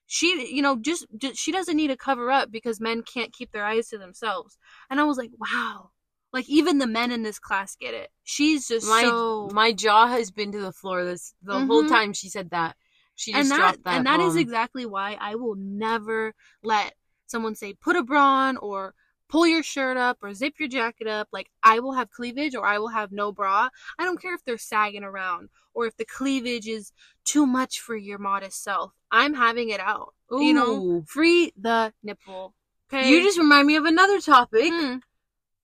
[0.07, 3.51] she, you know, just, just, she doesn't need to cover up because men can't keep
[3.51, 4.57] their eyes to themselves.
[4.89, 5.91] And I was like, wow.
[6.33, 8.09] Like even the men in this class get it.
[8.23, 11.89] She's just my so my jaw has been to the floor this the whole Mhm.
[11.89, 12.75] time she said that.
[13.15, 13.95] She just and that, dropped that.
[13.97, 16.93] and that is exactly why I will never let
[17.25, 18.93] someone say put a bra on or
[19.29, 21.29] pull your shirt up or zip your jacket up.
[21.31, 23.69] Like I will have cleavage or I will have no bra.
[23.97, 26.91] I don't care if they're sagging around or if the cleavage is
[27.23, 28.91] too much for your modest self.
[29.11, 30.13] I'm having it out.
[30.31, 32.53] You know, free the nipple.
[32.91, 33.09] Okay.
[33.09, 34.71] You just remind me of another topic.
[34.73, 34.97] Hmm.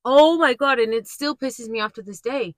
[0.03, 2.55] Oh my god, and it still pisses me off to this day.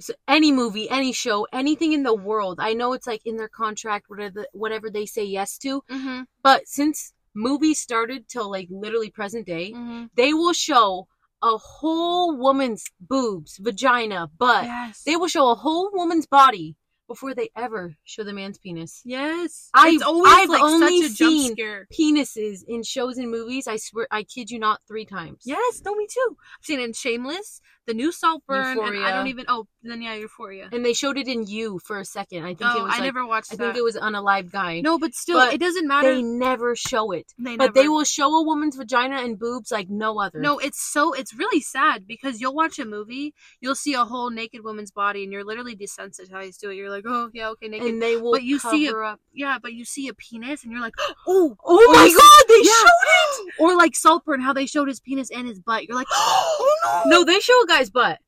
[0.00, 3.48] So any movie, any show, anything in the world, I know it's like in their
[3.48, 5.82] contract, whatever whatever they say yes to.
[5.88, 6.26] Mhm.
[6.42, 10.10] But since movies started till like literally present day, Mhm.
[10.14, 11.08] they will show
[11.42, 14.64] a whole woman's boobs, vagina, butt.
[14.64, 15.02] Yes.
[15.04, 19.02] They will show a whole woman's body before they ever show the man's penis.
[19.04, 19.68] yes.
[19.74, 21.56] I- it's always I've like only such a jump seen-.
[21.92, 25.42] Penises in shows and movies, I swear, I kid you not, three times.
[25.44, 26.36] Yes, no, me too.
[26.58, 29.44] I've seen it in Shameless, the new Saltburn, and I don't even.
[29.48, 30.68] Oh, then yeah, Euphoria.
[30.72, 32.44] And they showed it in You for a second.
[32.44, 33.64] I think oh, it was I like, never watched I that.
[33.64, 34.80] think it was unalive guy.
[34.80, 36.14] no, but still, But it doesn't matter.
[36.14, 37.26] they never show it.
[37.38, 40.40] They But they will show a woman's vagina and boobs like no other.
[40.40, 44.30] No, it's so it's really sad because you'll watch a movie, you'll see a whole
[44.30, 46.76] naked woman's body, and you're literally desensitized to it.
[46.76, 47.86] You're like, oh yeah, okay, naked.
[47.88, 49.20] and they will But you cover see it- up.
[49.32, 50.94] yeah, but you see a penis, and you're like,
[51.26, 52.72] oh, Oh, oh Or my god, they Yeah.
[52.72, 53.52] showed it!
[53.58, 55.86] or like Saltburn, how they showed his penis and his butt.
[55.86, 58.18] You're like, oh no, No, they show a guy's butt.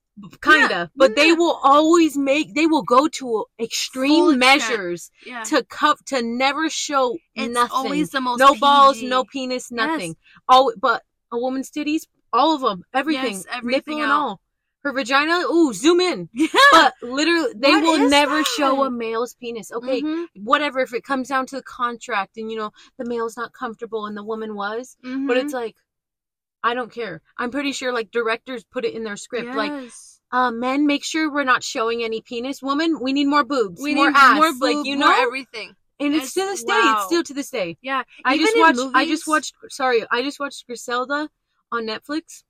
[0.40, 0.68] Kinda.
[0.70, 5.98] Yeah, but they will always make they will go to extreme measures yeah, to cup
[6.06, 7.70] to never show it's nothing.
[7.76, 10.16] always the most no balls, no penis, nothing.
[10.48, 14.40] Oh, but a woman's titties, all of them, everything, Yes, everything nipple and all.
[14.86, 16.28] Her vagina, ooh, zoom in.
[16.34, 18.46] Yeah, But literally, they What will never that?
[18.56, 19.72] show a male's penis.
[19.72, 20.78] Okay, Mhm, whatever.
[20.78, 24.16] If it comes down to the contract, and you know the male's not comfortable and
[24.16, 25.42] the woman was, but mhm.
[25.42, 25.74] it's like,
[26.62, 27.20] I don't care.
[27.36, 29.90] I'm pretty sure like directors put it in their script, like
[30.30, 32.62] uh, men, make sure we're not showing any penis.
[32.62, 35.22] Woman, we need more boobs, we more need ass, more boob, like you more know.
[35.26, 35.74] everything.
[35.98, 36.72] and it's, it's- to this day.
[36.74, 36.94] wow.
[36.98, 37.76] It's still to this day.
[37.82, 38.94] Yeah, I even just watched.
[38.94, 39.54] I just watched.
[39.70, 41.28] Sorry, I just watched Griselda
[41.72, 42.44] on Netflix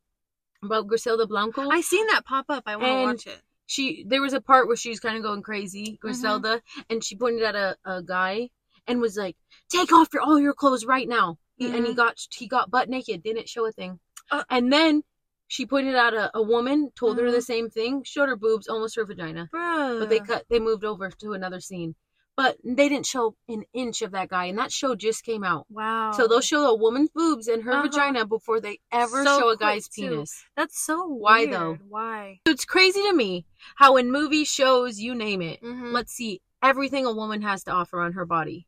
[0.67, 1.69] about Griselda Blanco.
[1.71, 2.65] I seen that pop up.
[2.67, 2.89] I want
[3.21, 3.43] to watch it.
[3.67, 5.95] she there was a part where she was kind of going crazy, Mm-hmm.
[6.07, 8.51] Griselda, and she pointed at a, a guy
[8.87, 9.37] and was like,
[9.69, 11.97] "Take off your all your clothes right now." He- And he Mhm.
[11.97, 13.99] got he got butt naked, didn't show a thing.
[14.31, 14.45] Uh.
[14.51, 15.03] and then
[15.49, 17.33] she pointed out a, a woman, told her Mhm.
[17.33, 19.49] the same thing, showed her boobs, almost her vagina.
[19.55, 20.01] Bruh.
[20.01, 21.95] but they cut they moved over to another scene
[22.37, 25.67] but they didn't show an inch of that guy and that show just came out
[25.71, 26.13] Wow.
[26.13, 27.83] so they'll show a woman's boobs and her Uh-huh.
[27.83, 30.03] vagina before they ever So show a guy's too.
[30.11, 31.53] penis That's so Why, weird.
[31.55, 31.79] though?
[31.89, 32.41] Why?
[32.47, 33.47] So it's crazy to me
[33.77, 35.93] how in movie shows you name it Mhm.
[35.93, 38.67] let's see everything a woman has to offer on her body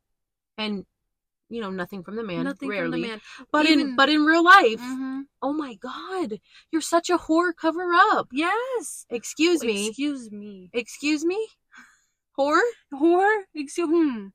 [0.57, 0.85] and
[1.51, 3.21] you know nothing from the man Nothing rarely from the man.
[3.53, 5.25] but in but in real life Mhm.
[5.41, 9.07] oh my god you're such a whore cover up Yes.
[9.09, 10.69] excuse me Excuse me.
[10.75, 11.49] excuse me
[12.39, 12.61] whore
[12.95, 13.43] Whore?
[13.55, 14.27] Excuse hmm.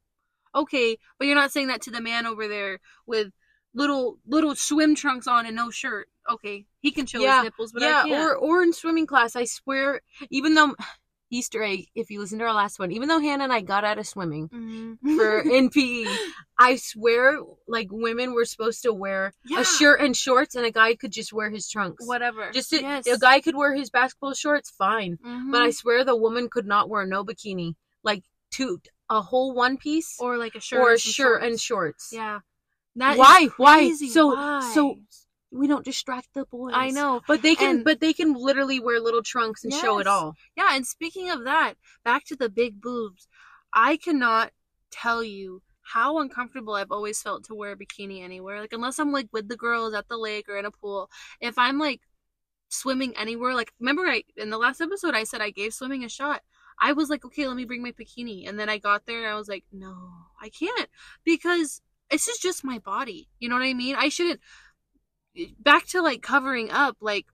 [0.55, 3.29] Okay, but you're not saying that to the man over there with
[3.73, 6.07] little little swim trunks on and no shirt.
[6.29, 9.45] Okay, he can show Yeah, his nipples, but yeah, or or in swimming class, I
[9.45, 10.75] swear, even though
[11.31, 13.83] Easter egg, if you listen to our last one, even though Hannah and I got
[13.83, 14.97] out of swimming Mhm.
[15.17, 16.05] for NPE,
[16.59, 19.61] I swear, like women were supposed to wear Yeah.
[19.61, 22.05] a shirt and shorts, and a guy could just wear his trunks.
[22.05, 22.51] whatever.
[22.51, 23.07] Just to, yes.
[23.07, 25.51] a guy could wear his basketball shorts, fine, Mhm.
[25.51, 29.77] but I swear the woman could not wear no bikini, like two a whole one
[29.77, 31.45] piece or like a shirt or a shirt shorts.
[31.45, 32.09] and shorts.
[32.13, 32.39] yeah.
[32.95, 33.47] That why?
[33.57, 33.91] Why?
[33.93, 34.71] So Why?
[34.73, 34.99] so
[35.51, 36.73] we don't distract the boys.
[36.75, 37.21] I know.
[37.27, 40.35] But they can, And- but they can literally wear little trunks and show it all.
[40.55, 43.27] Yeah, and speaking of that, back to the big boobs.
[43.73, 44.51] I cannot
[44.91, 48.61] tell you how uncomfortable I've always felt to wear a bikini anywhere.
[48.61, 51.09] Like unless I'm like with the girls at the lake or in a pool.
[51.41, 52.01] If I'm like
[52.69, 56.09] swimming anywhere, like remember I in the last episode I said I gave swimming a
[56.09, 56.41] shot.
[56.79, 58.47] I was like, okay, let me bring my bikini.
[58.47, 59.95] And then I got there and I was like, no,
[60.41, 60.89] I can't.
[61.23, 63.29] Because this is just my body.
[63.39, 63.95] You know what I mean?
[63.95, 64.39] I shouldn't
[65.59, 67.25] back to like covering up, like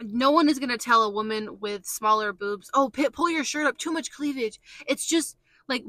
[0.00, 3.78] no one is gonna tell a woman with smaller boobs, "Oh, pull your shirt up,
[3.78, 5.36] too much cleavage." It's just
[5.68, 5.84] like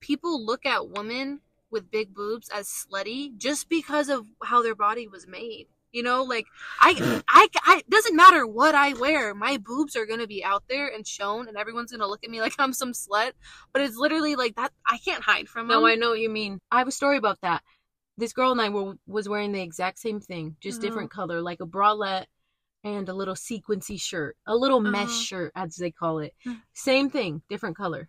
[0.00, 5.08] people look at women with big boobs as slutty just because of how their body
[5.08, 5.68] was made.
[5.92, 6.46] You know, like
[6.80, 10.64] I, I, I it doesn't matter what I wear, my boobs are gonna be out
[10.68, 13.32] there and shown, and everyone's gonna look at me like I'm some slut.
[13.72, 14.72] But it's literally like that.
[14.86, 15.80] I can't hide from them.
[15.80, 16.58] No, I know what you mean.
[16.70, 17.62] I have a story about that.
[18.18, 20.88] This girl and I were was wearing the exact same thing, just Uh-huh.
[20.88, 22.26] different color, like a bralette
[22.84, 25.24] and a little sequency shirt, a little mesh Uh-huh.
[25.24, 26.34] shirt, as they call it.
[26.44, 26.54] Hmm.
[26.74, 28.08] Same thing, different color.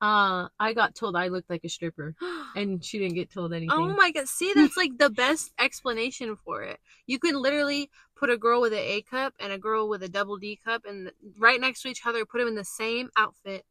[0.00, 2.14] Uh, I got told I looked like a stripper,
[2.54, 3.70] and she didn't get told anything.
[3.72, 4.28] Oh my god!
[4.28, 6.78] See, that's like the best explanation for it.
[7.06, 10.08] You can literally put a girl with an A cup and a girl with a
[10.08, 13.64] double D cup, and right next to each other, put them in the same outfit,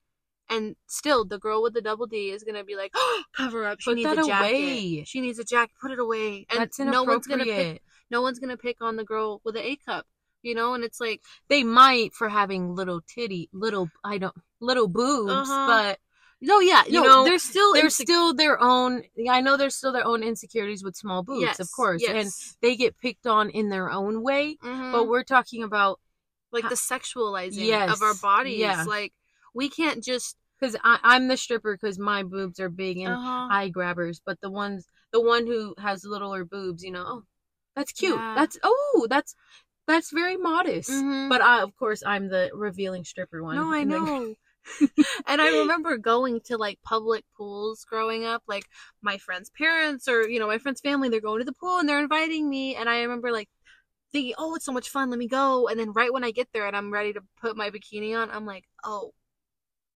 [0.50, 3.80] and still the girl with the double D is gonna be like, oh, "Cover up!
[3.82, 4.56] She Put needs that a jacket.
[4.56, 5.04] away.
[5.06, 5.76] She needs a jacket.
[5.80, 7.84] Put it away." And That's no one's gonna pick.
[8.10, 10.08] No one's gonna pick on the girl with the A cup.
[10.42, 14.88] You know, and it's like, They might for having little titty, little I don't, little
[14.88, 15.66] boobs, Uh-huh.
[15.68, 16.00] but
[16.42, 19.04] no, yeah, You no, know, they're still there's insec- still their own.
[19.30, 22.30] I know they're still their own insecurities with small boobs, yes, of course, and
[22.62, 24.58] they get picked on in their own way.
[24.64, 24.92] Mhm.
[24.92, 26.00] But we're talking about
[26.52, 28.60] like the sexualizing Yes, of our bodies.
[28.60, 28.84] yeah.
[28.84, 29.14] Like
[29.54, 33.48] we can't just because I'm the stripper because my boobs are big and uh-huh.
[33.52, 37.24] eye grabbers, but the ones the one who has littler boobs, you know, oh,
[37.76, 38.16] that's cute.
[38.16, 38.36] Yeah.
[38.36, 39.36] That's oh, that's
[39.88, 40.90] that's very modest.
[40.90, 41.30] Mhm.
[41.30, 43.56] But I, of course, I'm the revealing stripper one.
[43.56, 44.36] No, I know.
[45.28, 48.66] and I remember going to like public pools growing up, like
[49.02, 51.10] my friends' parents or you know my friends' family.
[51.10, 53.50] They're going to the pool and they're inviting me, and I remember like
[54.12, 55.10] thinking, "Oh, it's so much fun.
[55.10, 57.58] Let me go." And then right when I get there and I'm ready to put
[57.58, 59.14] my bikini on, I'm like, "Oh."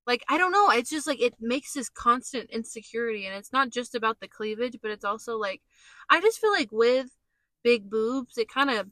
[0.07, 3.69] Like I don't know, it's just like it makes this constant insecurity and it's not
[3.69, 5.61] just about the cleavage, but it's also like
[6.09, 7.07] I just feel like with
[7.63, 8.87] big boobs, it kind of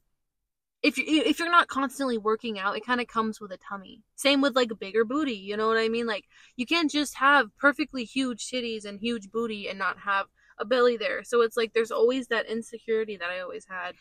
[0.87, 4.01] if you if you're not constantly working out, it kind of comes with a tummy.
[4.15, 6.07] Same with like a bigger booty, you know what I mean?
[6.07, 10.65] Like you can't just have perfectly huge titties and huge booty and not have a
[10.65, 11.23] belly there.
[11.23, 13.95] So it's like there's always that insecurity that I always had,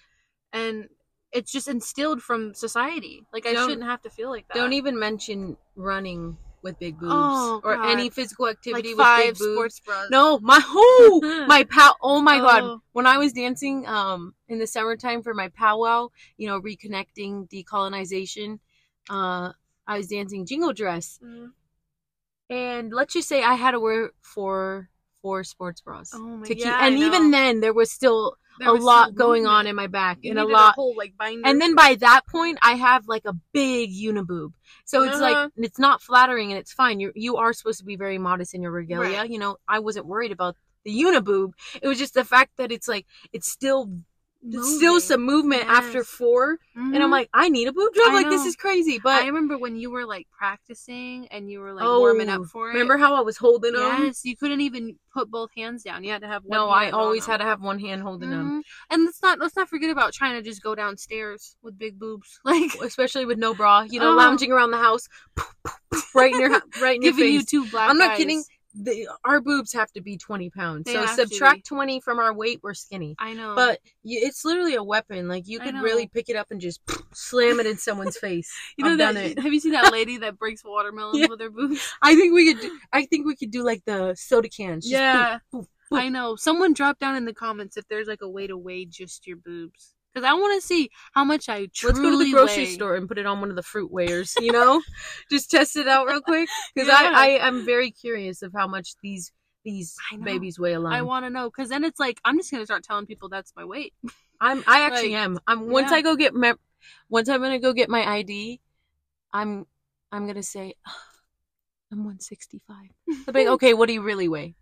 [0.52, 0.88] and
[1.32, 3.24] it's just instilled from society.
[3.32, 4.54] Like I Don't- shouldn't have to feel like that.
[4.54, 7.90] Don't even mention running with big boobs Oh, or God.
[7.92, 9.52] any physical like activity with five big boobs.
[9.54, 10.10] sports bras.
[10.10, 11.96] No, my whoo, my pal.
[12.02, 12.62] Oh my god!
[12.64, 12.82] Oh.
[12.92, 18.58] When I was dancing, um, in the summertime for my powwow, you know, reconnecting decolonization,
[19.08, 19.52] uh,
[19.86, 21.52] I was dancing jingle dress, Mm.
[22.50, 24.90] and let's just say I had to wear four
[25.22, 28.72] four sports bras Oh my to keep, yeah, and even then there was still a
[28.72, 30.74] lot going on in my back You and a lot.
[30.74, 31.48] whole like binder.
[31.48, 34.52] and then by that point, I have like a big uniboob.
[34.84, 35.22] So it's Uh-huh.
[35.44, 37.00] like it's not flattering and it's fine.
[37.00, 39.18] You you are supposed to be very modest in your regalia.
[39.20, 39.30] Right.
[39.30, 41.52] You know, I wasn't worried about the uniboob.
[41.82, 43.90] It was just the fact that it's like it's still
[44.62, 46.06] still some movement after Yes.
[46.06, 47.10] four, and I'm Mhm.
[47.10, 48.08] like, I need a boob job.
[48.10, 48.98] I Like this is crazy.
[49.02, 52.44] But I remember when you were like practicing and you were like oh, warming up
[52.46, 52.72] for it.
[52.72, 54.04] remember how I was holding them?
[54.04, 56.04] Yes, you couldn't even put both hands down.
[56.04, 56.58] You had to have one.
[56.58, 57.32] No, I always them.
[57.32, 58.62] had to have one hand holding them, Mhm.
[58.90, 62.38] And let's not let's not forget about trying to just go downstairs with big boobs,
[62.44, 63.82] like especially with no bra.
[63.88, 64.16] You know, Oh.
[64.16, 65.08] lounging around the house,
[66.14, 67.50] right in your right in your giving you face.
[67.50, 67.90] two black.
[67.90, 68.18] I'm not eyes.
[68.18, 68.44] kidding.
[68.78, 70.84] The, our boobs have to be 20 pounds.
[70.84, 73.14] They so subtract 20 from our weight, we're skinny.
[73.18, 75.28] I know, But you, it's literally a weapon.
[75.28, 76.80] Like you could really pick it up and just
[77.14, 78.52] slam it in someone's face.
[78.76, 79.14] you know I've that.
[79.14, 79.38] done it.
[79.42, 81.26] Have you seen that lady that breaks watermelons Yeah.
[81.30, 81.80] with her boobs?
[82.02, 82.62] I think we could.
[82.62, 84.84] Do, I think we could do like the soda cans.
[84.84, 85.38] Just Yeah.
[85.92, 86.36] I know.
[86.36, 89.36] Someone drop down in the comments if there's like a way to weigh just your
[89.36, 92.64] boobs, because I want to see how much I truly Let's go to the grocery
[92.64, 92.70] weigh.
[92.70, 94.34] store and put it on one of the fruit weighers.
[94.40, 94.80] You know,
[95.30, 96.96] just test it out real quick because Yeah.
[96.98, 99.30] I, I am very curious of how much these
[99.62, 100.94] these babies weigh alone.
[100.94, 103.52] I want to know, because then it's like I'm just gonna start telling people that's
[103.54, 103.92] my weight.
[104.40, 105.38] I'm I actually Like, am.
[105.46, 105.98] I'm once yeah.
[105.98, 106.54] I go get my
[107.10, 108.58] once I'm gonna go get my ID,
[109.34, 109.66] I'm
[110.12, 110.74] I'm gonna say
[111.92, 112.76] I'm 165.
[113.34, 114.54] Like, okay, what do you really weigh?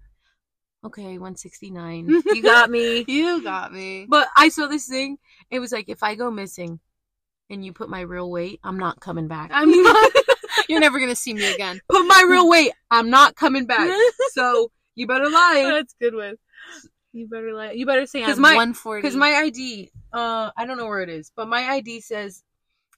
[0.84, 2.08] Okay, 169.
[2.26, 3.04] You got me.
[3.08, 4.06] You got me.
[4.08, 5.18] But I saw this thing.
[5.50, 6.80] It was like if I go missing
[7.50, 9.50] and you put my real weight, I'm not coming back.
[9.52, 10.12] I'm not.
[10.68, 11.80] You're never gonna see me again.
[11.88, 13.90] put my real weight, I'm not coming back.
[14.32, 15.62] So you better lie.
[15.74, 16.36] That's good one.
[17.12, 17.76] You better let.
[17.76, 19.00] You better say 'Cause I'm my- 140.
[19.02, 22.42] Because my ID, uh, I don't know where it is, but my ID says,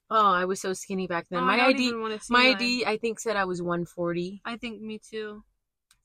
[0.09, 1.39] oh, I was so skinny back then.
[1.39, 1.93] Oh, my ID,
[2.29, 2.47] my.
[2.49, 4.41] ID, I think said I was 140.
[4.45, 5.43] I think me too.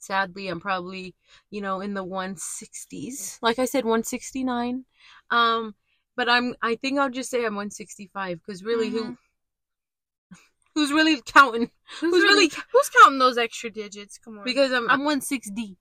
[0.02, 1.14] Sadly, I'm probably,
[1.50, 3.38] you know, in the 160s.
[3.40, 4.84] Like I said, 169.
[5.30, 5.74] Um,
[6.16, 9.16] but I'm, I think I'll just say I'm 165 because really, who, Mhm.
[10.74, 11.70] who's really counting?
[12.00, 14.18] Who's, Who's really, really- who's counting those extra digits?
[14.18, 14.44] Come on.
[14.44, 15.76] Because I'm, I'm one six D.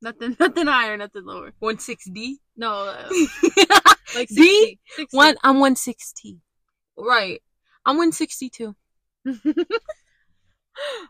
[0.00, 1.52] Nothing, nothing higher, nothing lower.
[1.58, 2.38] 160.
[2.56, 3.08] No, uh,
[4.14, 4.78] like D?
[4.78, 4.80] 60.
[4.96, 5.16] 60.
[5.16, 6.38] One, I'm 160.
[6.96, 7.42] Right.
[7.84, 8.76] I'm 162.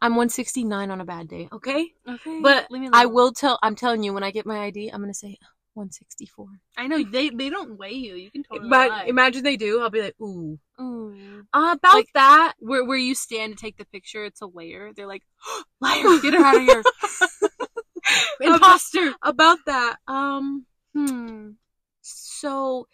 [0.03, 1.49] I'm 169 on a bad day.
[1.53, 1.93] Okay.
[2.09, 3.59] Okay, But leave me I will tell.
[3.63, 5.39] I'm telling you, when I get my ID, I'm gonna say
[5.75, 6.47] 164.
[6.77, 8.15] I know they they don't weigh you.
[8.15, 9.05] You can totally but lie.
[9.07, 9.81] imagine they do.
[9.81, 10.59] I'll be like, ooh.
[10.81, 11.45] Ooh.
[11.53, 12.55] Uh, about Like- that.
[12.59, 14.93] Where where you stand to take the picture, it's a layer.
[14.95, 15.23] They're like,
[15.81, 16.83] liar, get her out of here,
[18.41, 19.15] imposter.
[19.23, 19.97] About that.
[20.07, 20.67] Um.
[20.95, 21.51] Hmm.
[22.03, 22.87] So,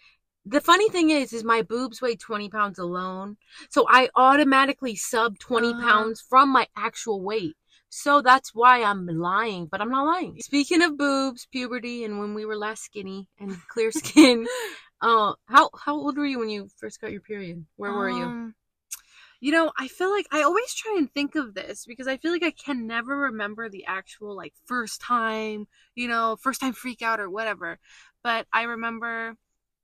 [0.46, 3.36] the funny thing is, is my boobs weigh 20 pounds alone.
[3.70, 5.86] So I automatically sub 20 Uh-huh.
[5.86, 7.56] pounds from my actual weight.
[7.88, 10.38] So that's why I'm lying, but I'm not lying.
[10.40, 14.46] Speaking of boobs, puberty, and when we were less skinny and clear skin,
[15.00, 17.66] uh, how how old were you when you first got your period?
[17.76, 18.26] Where were you?
[18.26, 18.54] Um,
[19.40, 22.32] You know, I feel like I always try and think of this because I feel
[22.32, 27.02] like I can never remember the actual like first time, you know, first time freak
[27.02, 27.78] out or whatever.
[28.22, 29.36] But I remember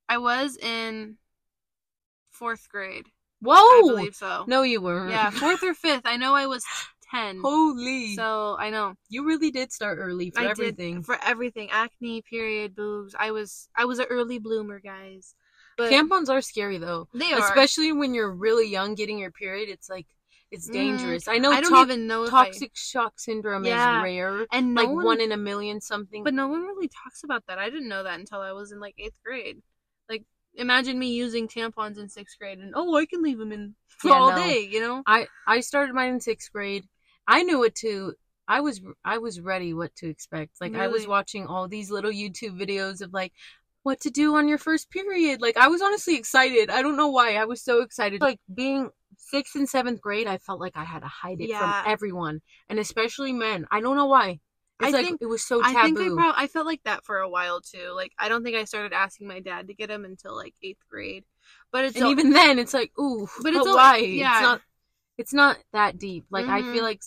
[0.09, 1.17] I was in
[2.31, 3.07] fourth grade.
[3.41, 3.55] Whoa!
[3.55, 4.45] I believe so.
[4.47, 5.11] No, you weren't.
[5.11, 6.03] Yeah, fourth or fifth.
[6.05, 6.65] I know I was
[7.11, 7.41] ten.
[7.43, 8.15] Holy!
[8.15, 10.97] So I know you really did start early for I everything.
[10.97, 11.69] did for everything.
[11.71, 13.15] Acne, period, boobs.
[13.19, 15.35] I was I was an early bloomer, guys.
[15.77, 17.07] But Tampons are scary though.
[17.13, 20.07] they are especially when you're really young getting your period it's like
[20.51, 21.29] it's Mm, dangerous.
[21.29, 23.99] I know I don't to- even know if I- toxic shock syndrome Yeah.
[23.99, 26.25] is rare, and no like one, one in a million something.
[26.25, 27.59] but no one really talks about that.
[27.59, 29.61] I didn't know that until I was in like eighth grade.
[30.57, 34.09] Imagine me using tampons in sixth grade, and oh, I can leave them in for
[34.09, 34.37] Yeah, all no.
[34.37, 34.61] day.
[34.71, 35.03] You know?
[35.07, 36.85] I I started mine in sixth grade.
[37.27, 38.15] I knew what to.
[38.49, 40.53] I was I was ready what to expect.
[40.61, 43.33] Like I was watching all these little YouTube videos of like
[43.83, 45.41] what to do on your first period.
[45.41, 46.71] Like I was honestly excited.
[46.71, 47.37] I don't know why.
[47.37, 48.21] I was so excited.
[48.21, 51.83] Like being sixth and seventh grade, I felt like I had to hide it Yeah.
[51.83, 53.67] from everyone, and especially men.
[53.71, 54.41] I don't know why.
[54.81, 55.79] It's I like think- it was so taboo.
[55.79, 57.93] I think I I felt like that for a while too.
[57.95, 60.87] Like I don't think I started asking my dad to get them until like eighth
[60.91, 61.25] grade.
[61.73, 63.97] But it's and even then, it's like ooh, But but it's why?
[63.99, 64.35] yeah.
[64.39, 64.61] It's not.
[65.19, 66.27] It's not that deep.
[66.31, 66.73] Like I Mhm.
[66.75, 67.01] feel like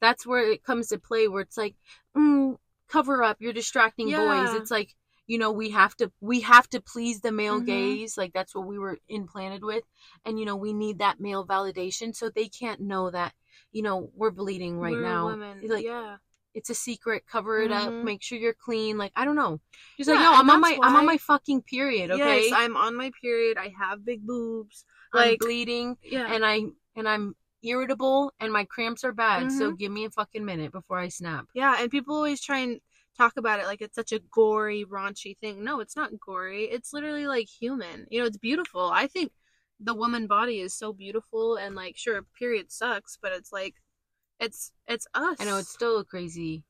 [0.00, 1.28] that's where it comes to play.
[1.28, 1.76] Where it's like,
[2.16, 2.56] mm,
[2.88, 3.36] cover up.
[3.38, 4.54] You're distracting boys.
[4.54, 4.96] It's like
[5.28, 7.66] you know we have to we have to please the male Mhm.
[7.66, 8.16] gaze.
[8.16, 9.84] Like that's what we were implanted with,
[10.24, 13.34] and you know we need that male validation so they can't know that
[13.70, 15.26] you know we're bleeding right we're now.
[15.26, 15.60] women.
[15.68, 16.16] Like yeah.
[16.58, 17.24] It's a secret.
[17.26, 17.92] Cover it up.
[17.92, 18.04] Mhm.
[18.04, 18.98] Make sure you're clean.
[18.98, 19.60] Like I don't know.
[19.96, 22.10] Just like no, I'm on my that's I'm on my fucking period.
[22.10, 23.56] Okay, Yes, I'm on my period.
[23.56, 24.84] I have big boobs.
[25.12, 25.96] I'm Like bleeding.
[26.02, 26.26] yeah.
[26.32, 26.56] and I
[26.96, 29.50] and I'm irritable and my cramps are bad.
[29.52, 29.78] So Mhm.
[29.78, 31.46] give me a fucking minute before I snap.
[31.54, 32.80] Yeah, and people always try and
[33.16, 35.64] talk about it like it's such a gory, raunchy thing.
[35.64, 36.64] No, it's not gory.
[36.64, 38.06] It's literally like human.
[38.10, 38.90] You know, it's beautiful.
[39.02, 39.32] I think
[39.80, 43.74] the woman body is so beautiful and like sure, period sucks, but it's like
[44.40, 45.36] it's it's us.
[45.40, 46.64] I know it's still a crazy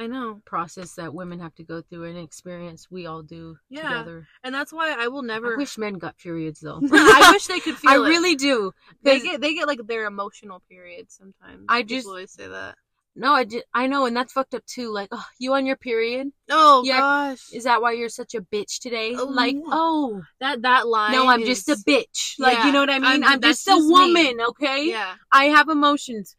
[0.00, 0.40] I know.
[0.46, 2.86] process that women have to go through and experience.
[2.90, 3.82] We all do Yeah.
[3.82, 4.28] together.
[4.44, 6.80] And that's why I will never I wish men got periods though.
[6.92, 8.08] I wish they could feel I it.
[8.08, 8.72] really do.
[9.02, 11.64] They get they get like their emotional periods sometimes.
[11.68, 12.76] I People just- always say that.
[13.16, 14.92] no, I just, I know, and that's fucked up too.
[14.94, 16.28] Like, oh, you on your period?
[16.48, 17.52] Oh Yeah, gosh.
[17.52, 19.16] Is that why you're such a bitch today?
[19.18, 19.62] Oh, like, yeah.
[19.66, 22.34] oh, that that line no, I'm is- just a bitch.
[22.38, 23.24] Like, Yeah, you know what I mean?
[23.24, 23.92] I'm- I'm, just a just me.
[23.92, 24.84] woman, okay?
[24.90, 25.16] Yeah.
[25.32, 26.36] I have emotions,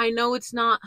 [0.00, 0.80] I know it's not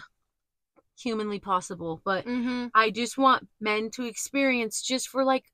[0.97, 2.01] humanly possible.
[2.03, 2.67] But Mm-hmm.
[2.73, 5.45] I just want men to experience just for like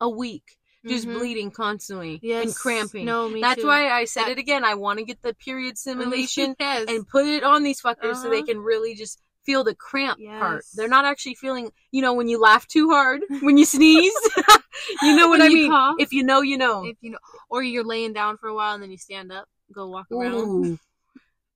[0.00, 1.14] a week, just Mhm.
[1.18, 2.44] bleeding constantly Yes.
[2.46, 3.04] and cramping.
[3.04, 3.66] No, me That's too.
[3.66, 4.64] why I said That- it again.
[4.64, 6.86] I want to get the period simulation yes.
[6.88, 8.46] and put it on these fuckers so they Uh-huh.
[8.46, 10.64] can really just feel the cramp part.
[10.74, 14.12] They're not actually feeling, you know, when you laugh too hard, when you sneeze.
[15.02, 15.70] you know what When I mean?
[15.70, 15.96] cough.
[15.98, 16.84] If you know, you know.
[16.84, 17.18] if you know,
[17.50, 20.34] or you're laying down for a while and then you stand up, go walk around.
[20.34, 20.78] Ooh.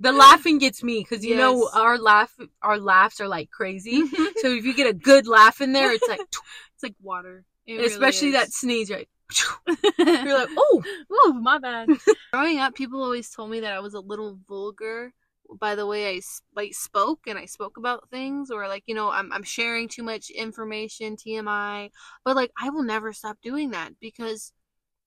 [0.02, 4.02] The laughing gets me because you know our laugh, our laughs are like crazy.
[4.02, 4.24] Mm-hmm.
[4.36, 6.20] so if you get a good laugh in there, it's like,
[6.74, 7.44] it's like water.
[7.66, 8.56] It really especially that is.
[8.56, 9.08] sneeze, right?
[9.98, 10.82] You're like, oh,
[11.12, 11.88] Ooh, my bad.
[12.32, 15.12] Growing up, people always told me that I was a little vulgar
[15.58, 16.20] by the way I
[16.54, 20.02] like spoke and I spoke about things, or like you know I'm I'm sharing too
[20.02, 21.90] much information, TMI.
[22.24, 24.52] But like I will never stop doing that because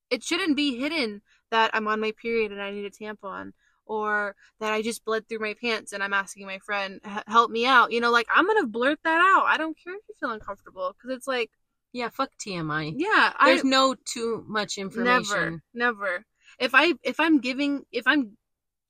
[0.10, 1.22] it shouldn't be hidden
[1.52, 3.52] that I'm on my period and I need a tampon.
[3.88, 7.66] Or that I just bled through my pants and I'm asking my friend help me
[7.68, 7.92] out.
[7.92, 9.46] You know, like I'm gonna blurt that out.
[9.46, 11.52] I don't care if you feel uncomfortable because it's like,
[11.94, 12.94] yeah, fuck TMI.
[12.98, 15.62] yeah, I There's no too much information.
[15.74, 16.26] Never, never.
[16.60, 18.38] If I if I'm giving if I'm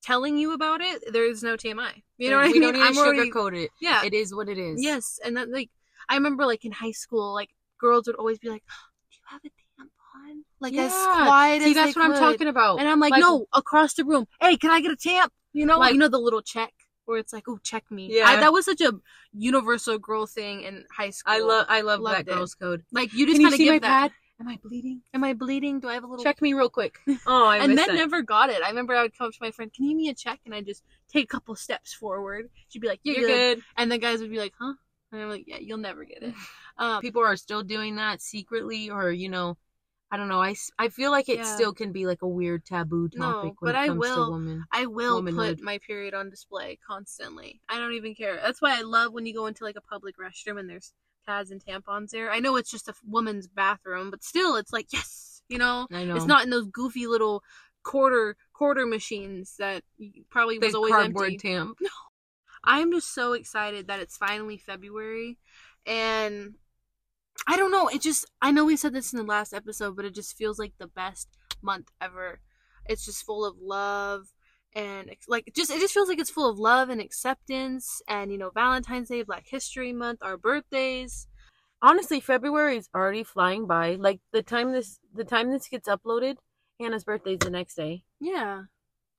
[0.01, 2.03] telling you about it, there's no TMI.
[2.17, 3.71] You know what I we don't need to I'm already- sugarcoat it.
[3.81, 4.05] Yeah.
[4.05, 4.81] It is what it is.
[4.81, 5.69] Yes, and that like
[6.07, 7.49] I remember like in high school, like
[7.81, 8.63] girls would always be like,
[9.11, 9.49] "Do you have a
[10.59, 12.79] tampon?" Like as quiet See, as that's what I'm talking about.
[12.79, 15.31] And I'm like, Like- "No!" Across the room, hey, can I get a tamp?
[15.53, 16.73] You know, Like- you know the little check
[17.05, 18.27] where it's like, "Oh, check me." Yeah.
[18.27, 18.91] I, that was such a
[19.33, 21.33] universal girl thing in high school.
[21.33, 22.27] I love I love that it.
[22.27, 22.83] girl's code.
[22.91, 23.87] like you just kind of give my that.
[24.09, 24.11] pad?
[24.41, 25.01] Am I bleeding?
[25.13, 25.79] Am I bleeding?
[25.79, 26.97] Do I have a little Check me real quick.
[27.25, 27.95] Oh, I and men that.
[27.95, 28.61] never got it.
[28.61, 30.41] I remember I would come up to my friend, "Can you give me a check?"
[30.45, 32.49] And I just take a couple steps forward.
[32.67, 33.55] She'd be like, "You're, You're good.
[33.57, 33.63] good.
[33.77, 34.73] and the guys would be like, "Huh?"
[35.13, 36.33] And I'm like, "Yeah, you'll never get it."
[36.77, 39.57] Um, People are still doing that secretly, or you know,
[40.15, 40.41] I don't know.
[40.41, 41.43] I, I feel like it Yeah.
[41.55, 44.31] still can be like a weird taboo No, topic when but it I will- to
[44.31, 44.63] women.
[44.71, 45.57] I will Womanhood.
[45.57, 47.59] put my period on display constantly.
[47.67, 48.37] I don't even care.
[48.37, 50.93] That's why I love when you go into like a public restroom and there's
[51.25, 52.31] pads and tampons there.
[52.31, 56.05] I know it's just a woman's bathroom, but still, it's like yes, you know, I
[56.05, 56.15] know.
[56.15, 57.43] it's not in those goofy little
[57.83, 59.83] quarter quarter machines that
[60.29, 61.37] probably was Big always cardboard empty.
[61.49, 61.77] tamp.
[62.63, 65.37] I'm just so excited that it's finally February
[65.85, 66.55] and
[67.47, 70.05] I don't know, it just I know we said this in the last episode, but
[70.05, 71.29] it just feels like the best
[71.61, 72.39] month ever.
[72.85, 74.27] It's just full of love
[74.75, 78.37] and like just it just feels like it's full of love and acceptance and you
[78.37, 81.27] know Valentine's Day, Black History Month, our birthdays.
[81.81, 83.95] Honestly, February is already flying by.
[83.95, 86.35] Like the time this the time this gets uploaded,
[86.79, 88.03] Hannah's birthday's the next day.
[88.19, 88.63] Yeah.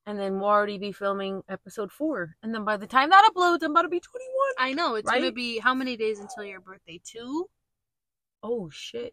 [0.08, 2.36] And then we'll already be filming episode four.
[2.42, 4.36] And then by the time that uploads, I'm about to be 21.
[4.58, 7.00] I know it's going to be how many days until your birthday?
[7.04, 7.48] 2?
[8.46, 9.12] Oh, shit.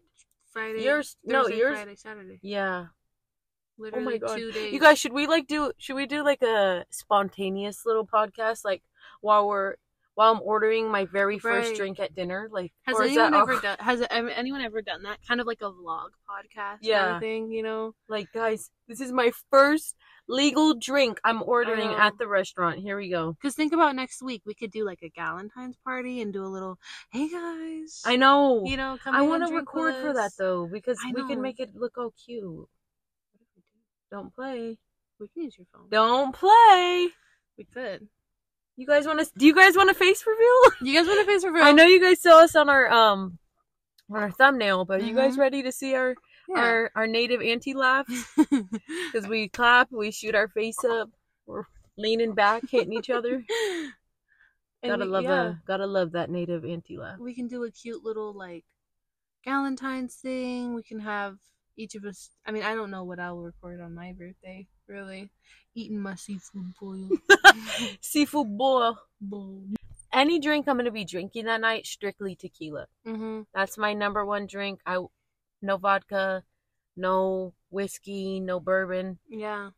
[0.52, 0.84] Friday.
[0.84, 1.76] Yours, no, yours.
[1.76, 2.38] Friday, Saturday.
[2.40, 2.86] Yeah.
[2.88, 4.36] Oh Literally God.
[4.36, 4.72] two days.
[4.72, 5.72] You guys, should we like do?
[5.78, 8.82] Should we do like a spontaneous little podcast, like
[9.20, 9.74] while we're
[10.14, 11.76] while I'm ordering my very first Right.
[11.76, 12.48] drink at dinner?
[12.50, 13.76] Like, has anyone ever done?
[13.80, 15.18] Has anyone ever done that?
[15.26, 17.16] Kind of like a vlog podcast, kind Yeah.
[17.16, 17.50] of thing.
[17.50, 17.94] You know?
[18.08, 19.96] Like, guys, this is my first
[20.28, 21.98] legal drink I'm ordering oh.
[21.98, 22.78] at the restaurant.
[22.78, 23.32] Here we go.
[23.32, 26.48] Because think about next week, we could do like a Galentine's party and do a
[26.48, 26.78] little,
[27.10, 28.64] hey guys, I know.
[28.64, 31.74] you know, come I want to record for that though because we can make it
[31.74, 32.68] look all cute.
[34.10, 34.78] Don't play.
[35.18, 35.88] We can use your phone.
[35.90, 37.08] Don't play.
[37.58, 38.08] We could.
[38.76, 39.30] You guys want to?
[39.36, 40.72] Do you guys want a face reveal?
[40.82, 41.62] You guys want a face reveal?
[41.62, 43.38] I know you guys saw us on our um
[44.10, 45.38] on our thumbnail, but are you guys Mhm.
[45.40, 46.14] ready to see our
[46.48, 46.58] Yeah.
[46.58, 48.12] our our native anti laughs?
[48.36, 51.10] Because we clap, we shoot our face up,
[51.46, 51.64] we're
[51.96, 53.44] leaning back, hitting each other.
[54.82, 55.30] And gotta we- love yeah.
[55.44, 57.18] the gotta love that native anti laugh.
[57.18, 58.66] we can do a cute little like
[59.46, 60.74] Galentine's thing.
[60.74, 61.38] We can have
[61.78, 62.28] each of us.
[62.44, 64.66] I mean, I don't know what I'll record on my birthday.
[64.88, 65.30] Really,
[65.74, 67.08] eating my seafood boil.
[68.00, 68.98] Seafood boil.
[69.20, 69.62] bowl.
[70.12, 72.86] Any drink I'm gonna be drinking that night, strictly tequila.
[73.06, 73.42] Mm-hmm.
[73.54, 74.80] That's my number one drink.
[74.86, 74.98] I
[75.62, 76.44] no vodka,
[76.96, 79.18] no whiskey, no bourbon.
[79.28, 79.70] Yeah.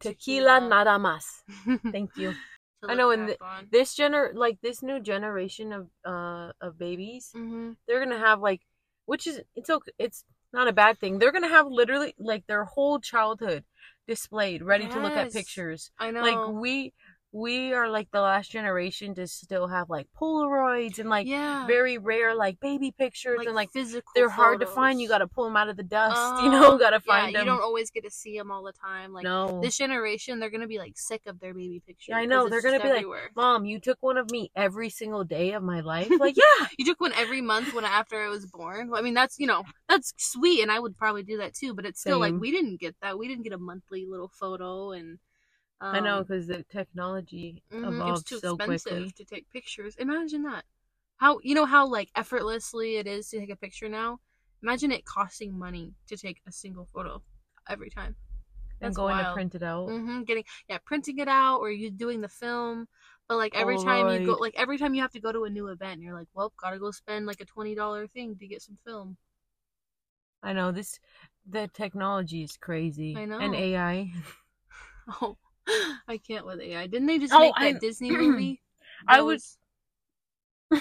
[0.00, 0.68] Tequila, Tequila.
[0.68, 1.42] nada más.
[1.92, 2.34] Thank you.
[2.88, 3.68] I know, and back on.
[3.70, 7.76] This gener like this new generation of uh of babies, Mhm.
[7.86, 8.62] they're gonna have like,
[9.06, 9.92] which is it's okay.
[9.98, 11.18] It's not a bad thing.
[11.18, 13.64] They're gonna have literally like their whole childhood
[14.06, 15.90] displayed, ready to look at pictures.
[15.98, 16.22] I know.
[16.22, 16.92] Like we
[17.32, 21.66] we are like the last generation to still have like Polaroids and like yeah.
[21.66, 24.10] very rare like baby pictures and like physical.
[24.14, 25.00] they're hard to find.
[25.00, 26.42] You got to pull them out of the dust.
[26.42, 27.34] You know, oh, got to yeah, them.
[27.34, 29.14] You don't always get to see them all the time.
[29.14, 32.08] Like no, this generation, they're gonna be like sick of their baby pictures.
[32.10, 33.30] Yeah, I know They're gonna be like, everywhere.
[33.34, 36.10] mom, you took one of me every single day of my life.
[36.22, 38.90] Like, yeah, You took one every month when after I was born.
[38.90, 41.74] Well, I mean, that's you know that's sweet, and I would probably do that too.
[41.74, 43.18] But it's still like we didn't get that.
[43.18, 45.18] We didn't get a monthly little photo, and
[45.82, 49.14] um, I know because the technology mhm, it was evolved too so expensive quickly.
[49.16, 49.96] to take pictures.
[49.96, 50.64] Imagine that.
[51.18, 54.20] How you know how like effortlessly it is to take a picture now.
[54.62, 57.22] Imagine it costing money to take a single photo
[57.68, 58.16] every time.
[58.82, 59.94] and That's going to print it out.
[59.98, 62.88] hmm Getting yeah, printing it out or you doing the film.
[63.28, 65.50] But like every time you go, like every time you have to go to a
[65.50, 68.62] new event, you're like, well, gotta go spend like a twenty dollar thing to get
[68.62, 69.16] some film.
[70.42, 71.00] I know this.
[71.48, 73.22] The technology is crazy.
[73.22, 73.38] I know.
[73.40, 74.12] And AI.
[75.08, 75.36] Oh,
[76.08, 76.86] I can't with AI.
[76.86, 78.60] Didn't they just Oh, make that I'm- Disney movie?
[79.06, 79.58] I That was-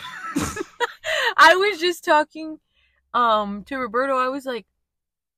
[1.38, 2.60] I was just talking
[3.14, 4.16] um to Roberto.
[4.18, 4.66] I was like,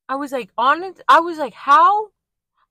[0.09, 1.01] I was like on it.
[1.07, 2.09] I was like, how?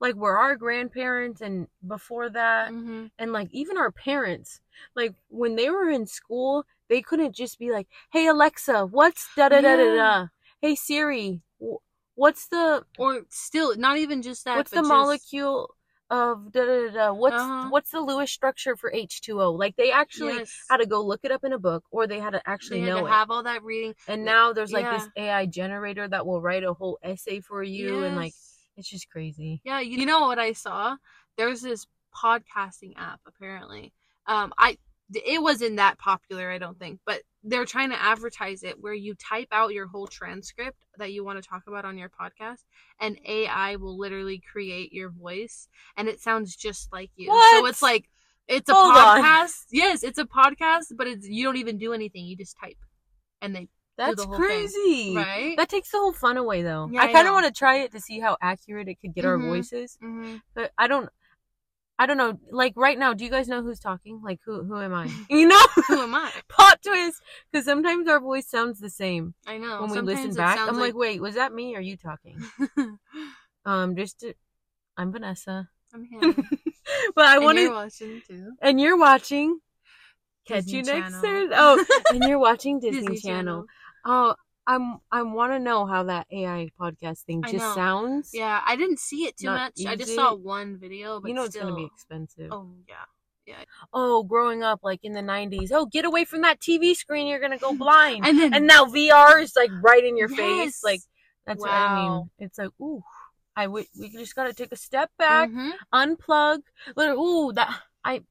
[0.00, 3.10] Like, were our grandparents and before that, Mhm.
[3.18, 4.60] and like even our parents,
[4.96, 9.48] like when they were in school, they couldn't just be like, "Hey Alexa, what's da
[9.48, 10.26] da da da da?
[10.60, 11.78] Hey Siri, wh-
[12.16, 14.56] what's the Or still, not even just that.
[14.56, 15.74] what's the just- molecule
[16.12, 17.12] of da da da?
[17.12, 17.68] What's Uh-huh.
[17.70, 19.50] what's the Lewis structure for H two O?
[19.52, 20.52] Like they actually Yes.
[20.70, 22.86] had to go look it up in a book, or they had to actually they
[22.86, 23.12] had know to it.
[23.12, 23.94] have all that reading.
[24.06, 28.02] and now there's like this AI generator that will write a whole essay for you,
[28.04, 28.34] and like
[28.76, 29.60] it's just crazy.
[29.64, 30.96] Yeah, you you know what I saw?
[31.36, 33.92] There's this podcasting app apparently.
[34.26, 34.76] Um I
[35.14, 39.14] it wasn't that popular, I don't think, but they're trying to advertise it where you
[39.14, 42.64] type out your whole transcript that you want to talk about on your podcast
[43.00, 47.30] and AI will literally create your voice and it sounds just like you.
[47.50, 48.08] So it's like
[48.48, 49.22] it's a Hold on.
[49.22, 49.66] podcast.
[49.70, 52.26] Yes, it's a podcast, but it's you don't even do anything.
[52.26, 52.76] You just type.
[53.40, 55.14] And they That's the whole thing, crazy.
[55.14, 55.56] right?
[55.56, 56.88] That takes the whole fun away, though.
[56.92, 59.24] Yeah, I kind of want to try it to see how accurate it could get
[59.24, 59.48] our Mhm.
[59.48, 61.08] voices, hmm but I don't.
[61.99, 62.38] I don't know.
[62.51, 64.20] Like right now, do you guys know who's talking?
[64.24, 64.64] Like who?
[64.64, 65.09] Who am I?
[65.30, 66.32] You know, Who am I?
[66.49, 67.20] plot twist.
[67.51, 69.82] Because sometimes our voice sounds the same I know.
[69.82, 70.59] when we listen back.
[70.59, 71.74] I'm like, wait, was that me?
[71.74, 72.40] Or are you talking?
[73.64, 74.34] Um, just to,
[74.97, 76.34] I'm Vanessa, I'm Hannah.
[77.14, 77.68] but I want to.
[77.70, 78.51] watching too.
[78.61, 79.61] And you're watching.
[80.49, 81.20] Catch Disney you next Channel.
[81.22, 81.55] Thursday.
[81.57, 83.66] Oh, and you're watching Disney, Disney Channel.
[84.05, 84.34] Oh,
[84.66, 84.98] I'm.
[85.10, 88.30] I want to know how that AI podcast thing just sounds.
[88.32, 89.86] Yeah, I didn't see it too Not much.
[89.86, 90.16] I just easy.
[90.16, 91.64] saw one video, but you know it's still.
[91.68, 92.52] gonna be expensive.
[92.52, 93.04] Oh yeah,
[93.46, 93.64] Yeah.
[93.92, 97.40] oh, growing up like in the 90s, oh, get away from that TV screen, you're
[97.40, 98.24] to go blind.
[98.24, 100.38] and then and now VR is like right in your face.
[100.38, 100.84] Yes.
[100.84, 101.00] Like,
[101.46, 102.30] that's what I mean.
[102.38, 103.02] It's like, ooh,
[103.56, 105.72] I w- we just got to take a step back, Mhm.
[105.92, 106.60] unplug.
[106.94, 107.68] Like, ooh, that,
[108.04, 108.22] I,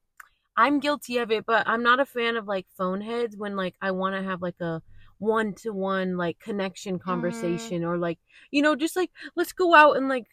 [0.56, 3.76] I'm guilty of it, but I'm not a fan of like phone heads when like
[3.82, 4.82] I want to have like a
[5.22, 7.08] one to one like connection Mm-hmm.
[7.08, 8.20] conversation or like,
[8.52, 10.26] you know, just like, let's go out and like,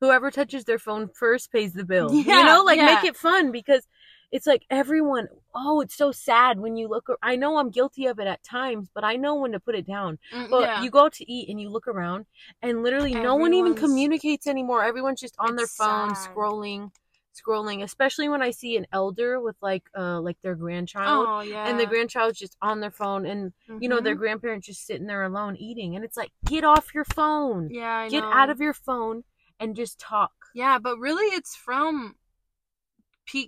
[0.00, 2.20] whoever touches their phone first pays the bill.
[2.26, 3.86] yeah, you know, like make it fun because
[4.32, 8.20] it's like everyone oh it's so sad when you look i know i'm guilty of
[8.20, 10.80] it at times but i know when to put it down Mm, but yeah.
[10.82, 12.26] you go out to eat and you look around
[12.62, 16.14] and literally no one even communicates anymore everyone's just on their phone sad.
[16.14, 16.92] scrolling
[17.34, 21.68] scrolling especially when i see an elder with like uh like their grandchild oh yeah.
[21.68, 24.18] and the grandchild's just on their phone and you know their Mhm.
[24.18, 28.08] grandparents just sitting there alone eating and it's like get off your phone yeah I
[28.08, 28.30] get know.
[28.32, 29.24] out of your phone
[29.60, 32.16] and just talk Yeah, but really, it's from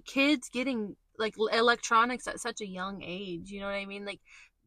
[0.05, 3.51] kids getting like electronics at such a young age.
[3.51, 4.05] You know what I mean?
[4.05, 4.21] Like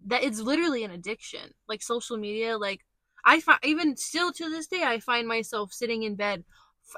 [0.07, 1.51] that, it's literally an addiction.
[1.68, 2.57] Like social media.
[2.57, 2.82] Like
[3.26, 6.43] I find even still to this day, I find myself sitting in bed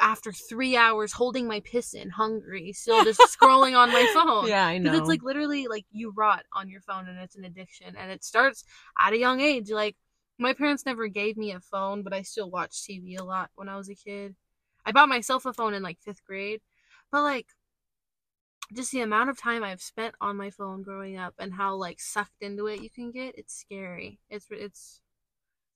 [0.02, 4.48] after three hours holding my piss in, hungry, still just scrolling on my phone.
[4.48, 7.36] yeah i know Because it's like literally like you rot on your phone and it's
[7.36, 8.64] an addiction and it starts
[9.00, 9.70] at a young age.
[9.72, 9.96] Like
[10.38, 13.70] my parents never gave me a phone, but I still watched TV a lot when
[13.70, 14.36] I was a kid.
[14.86, 16.62] I bought myself a phone in like fifth grade,
[17.12, 17.48] but like
[18.74, 22.00] just the amount of time I've spent on my phone growing up and how like
[22.02, 24.20] sucked into it you can get, it's scary.
[24.30, 25.02] It's it's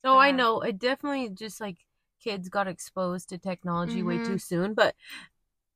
[0.04, 1.78] So I know it definitely just like
[2.24, 4.26] kids got exposed to technology way Mhm.
[4.26, 4.96] too soon, but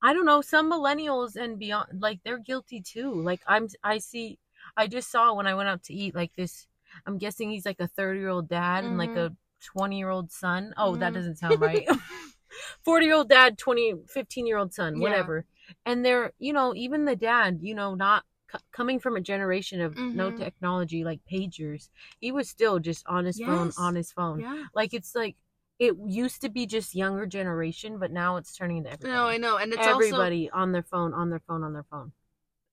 [0.02, 3.14] I don't know, some millennials and beyond like they're guilty too.
[3.14, 4.40] Like I'm I see
[4.78, 6.68] I just saw when I went out to eat like this
[7.06, 10.74] I'm guessing he's like a 30-year-old dad and like a 20-year-old son.
[10.78, 11.14] Oh, that Mhm.
[11.14, 11.88] doesn't sound right.
[12.86, 15.02] 40-year-old dad, 20 15-year-old son, Yeah.
[15.02, 15.46] whatever.
[15.86, 19.82] And they're, you know, even the dad, you know, not c- coming from a generation
[19.82, 20.38] of no Mhm.
[20.38, 21.90] technology like pagers
[22.20, 24.64] he was still just on his phone on his phone yeah.
[24.76, 25.36] like it's like
[25.80, 29.38] it used to be just younger generation but now it's turning into everybody No, I
[29.38, 32.12] know, and it's also everybody on their phone on their phone on their phone.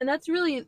[0.00, 0.66] And that's really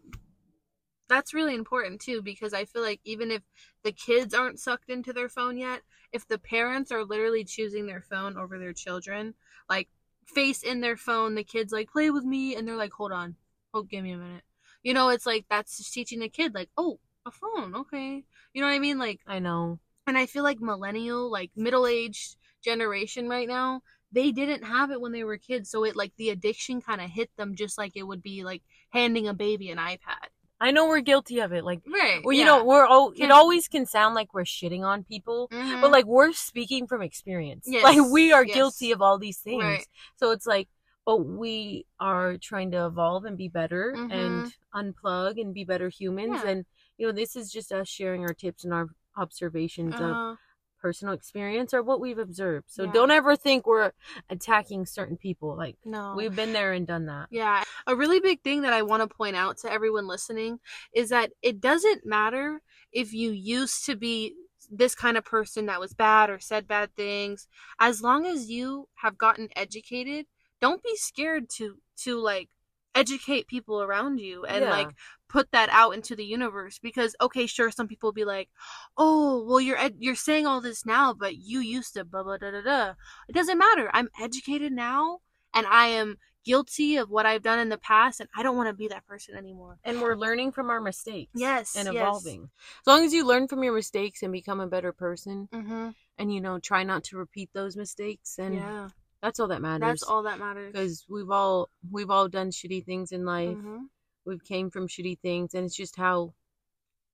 [1.09, 3.43] that's really important too because i feel like even if
[3.82, 5.82] the kids aren't sucked into their phone yet
[6.14, 9.35] if the parents are literally choosing their phone over their children
[9.68, 9.89] like
[10.26, 13.35] face in their phone the kids like play with me and they're like hold on.
[13.72, 14.45] Oh give me a minute.
[14.82, 18.24] You know it's like that's just teaching the kid like oh a phone okay.
[18.53, 18.99] You know what i mean?
[18.99, 23.80] Like i know and i feel like millennial like middle-aged generation right now
[24.12, 27.11] they didn't have it when they were kids so it like the addiction kind of
[27.11, 30.28] hit them just like it would be like handing a baby an ipad
[30.61, 33.68] i know we're guilty of it like right well you know we're all, it always
[33.68, 35.48] can sound like we're shitting on people
[35.80, 38.55] but like we're speaking from experience Yes, like we are yes.
[38.55, 39.86] guilty of all these things Right.
[40.16, 40.68] so it's like
[41.05, 44.11] but we are trying to evolve and be better Mhm.
[44.11, 46.50] and unplug and be better humans Yeah.
[46.50, 48.86] and you know this is just us sharing our tips and our
[49.17, 50.37] observations of uh,
[50.81, 52.67] personal experience or what we've observed.
[52.71, 52.93] So Yeah.
[52.93, 53.93] don't ever think we're
[54.29, 56.15] attacking certain people like no.
[56.17, 57.29] we've been there and done that.
[57.31, 60.59] Yeah a really big thing that i want to point out to everyone listening
[60.95, 62.61] is that it doesn't matter
[62.93, 64.35] if you used to be
[64.71, 67.49] this kind of person that was bad or said bad things
[67.79, 70.27] as long as you have gotten educated
[70.61, 72.49] don't be scared to to like
[72.95, 74.70] educate people around you and Yeah.
[74.70, 74.90] like
[75.28, 78.49] put that out into the universe because okay sure some people will be like
[78.97, 82.36] oh well you're ed- you're saying all this now but you used to blah blah
[82.36, 82.92] da da da
[83.28, 85.18] it doesn't matter i'm educated now
[85.53, 88.68] and i am guilty of what i've done in the past and i don't want
[88.68, 92.01] to be that person anymore and we're learning from our mistakes Yes, and yes.
[92.01, 92.51] evolving
[92.82, 95.88] as long as you learn from your mistakes and become a better person mm-hmm.
[96.18, 98.88] and you know try not to repeat those mistakes and yeah
[99.25, 102.85] that's all that matters that's all that matters because we've all we've all done shitty
[102.85, 103.89] things in life Mhm.
[104.27, 106.35] we've came from shitty things and it's just how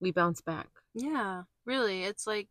[0.01, 2.03] we bounce back Yeah, really.
[2.03, 2.49] It's like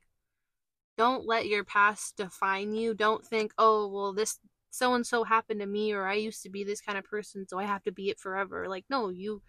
[0.97, 2.93] don't let your past define you.
[2.93, 4.39] Don't think, "Oh, well this
[4.69, 7.47] so and so happened to me or I used to be this kind of person,
[7.47, 9.41] so I have to be it forever." Like, no, you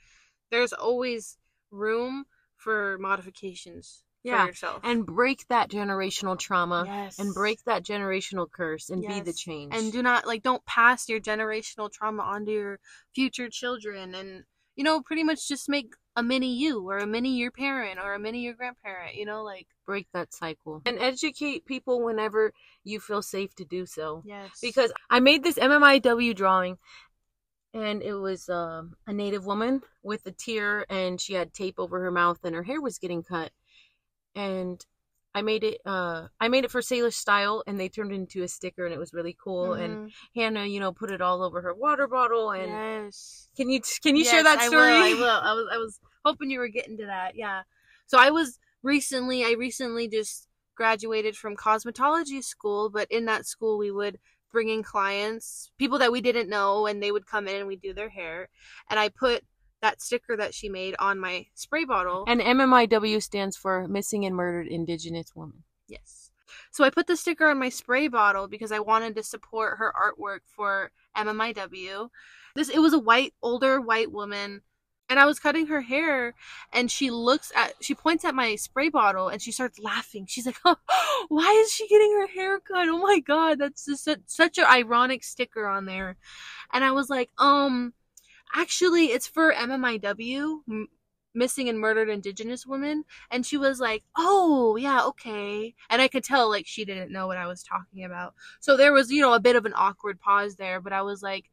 [0.51, 1.39] there's always
[1.71, 4.81] room for modifications Yeah, for yourself.
[4.85, 7.19] and break that generational trauma yes.
[7.19, 11.09] and break that generational curse and be the change and do not like don't pass
[11.09, 12.81] your generational trauma onto your
[13.15, 14.45] future children and
[14.77, 18.13] you know pretty much just make a mini you or a mini your parent or
[18.13, 22.53] a mini your grandparent you know like break that cycle and educate people whenever
[22.85, 26.77] you feel safe to do so yes because I made this MMIW drawing
[27.73, 32.01] and it was um, a native woman with a tear and she had tape over
[32.01, 33.51] her mouth and her hair was getting cut
[34.35, 34.85] and
[35.35, 38.43] I made it uh I made it for Sailor Style and they turned it into
[38.43, 40.13] a sticker and it was really cool and Mhm.
[40.35, 44.17] Hannah you know put it all over her water bottle and yes can you can
[44.17, 45.41] you share Yes, that I story will, I will.
[45.51, 47.37] I was I was hoping you were getting to that.
[47.37, 47.63] Yeah.
[48.07, 53.79] So I was recently I recently just graduated from cosmetology school, but in that school
[53.79, 54.19] we would
[54.53, 57.81] bring in clients, people that we didn't know and they would come in and we'd
[57.81, 58.49] do their hair.
[58.89, 59.45] And I put
[59.83, 62.25] that sticker that she made on my spray bottle.
[62.29, 66.31] and MMIW stands for Missing and Murdered Indigenous Woman Yes.
[66.71, 69.93] So I put the sticker on my spray bottle because I wanted to support her
[69.93, 72.09] artwork for MMIW.
[72.55, 74.63] This it was a white older white woman
[75.11, 76.35] and I was cutting her hair,
[76.73, 80.25] and she looks at, she points at my spray bottle, and she starts laughing.
[80.29, 80.77] She's like, oh,
[81.29, 82.87] "Why is she getting her hair cut?
[82.89, 86.17] Oh my god, that's just such, such an ironic sticker on there."
[86.73, 87.93] And I was like, "Um,
[88.55, 90.87] actually, it's for MMIW."
[91.33, 96.25] Missing and murdered indigenous women and she was like oh yeah okay and i could
[96.25, 99.33] tell like she didn't know what i was talking about so there was you know
[99.33, 101.49] a bit of an awkward pause there but i was like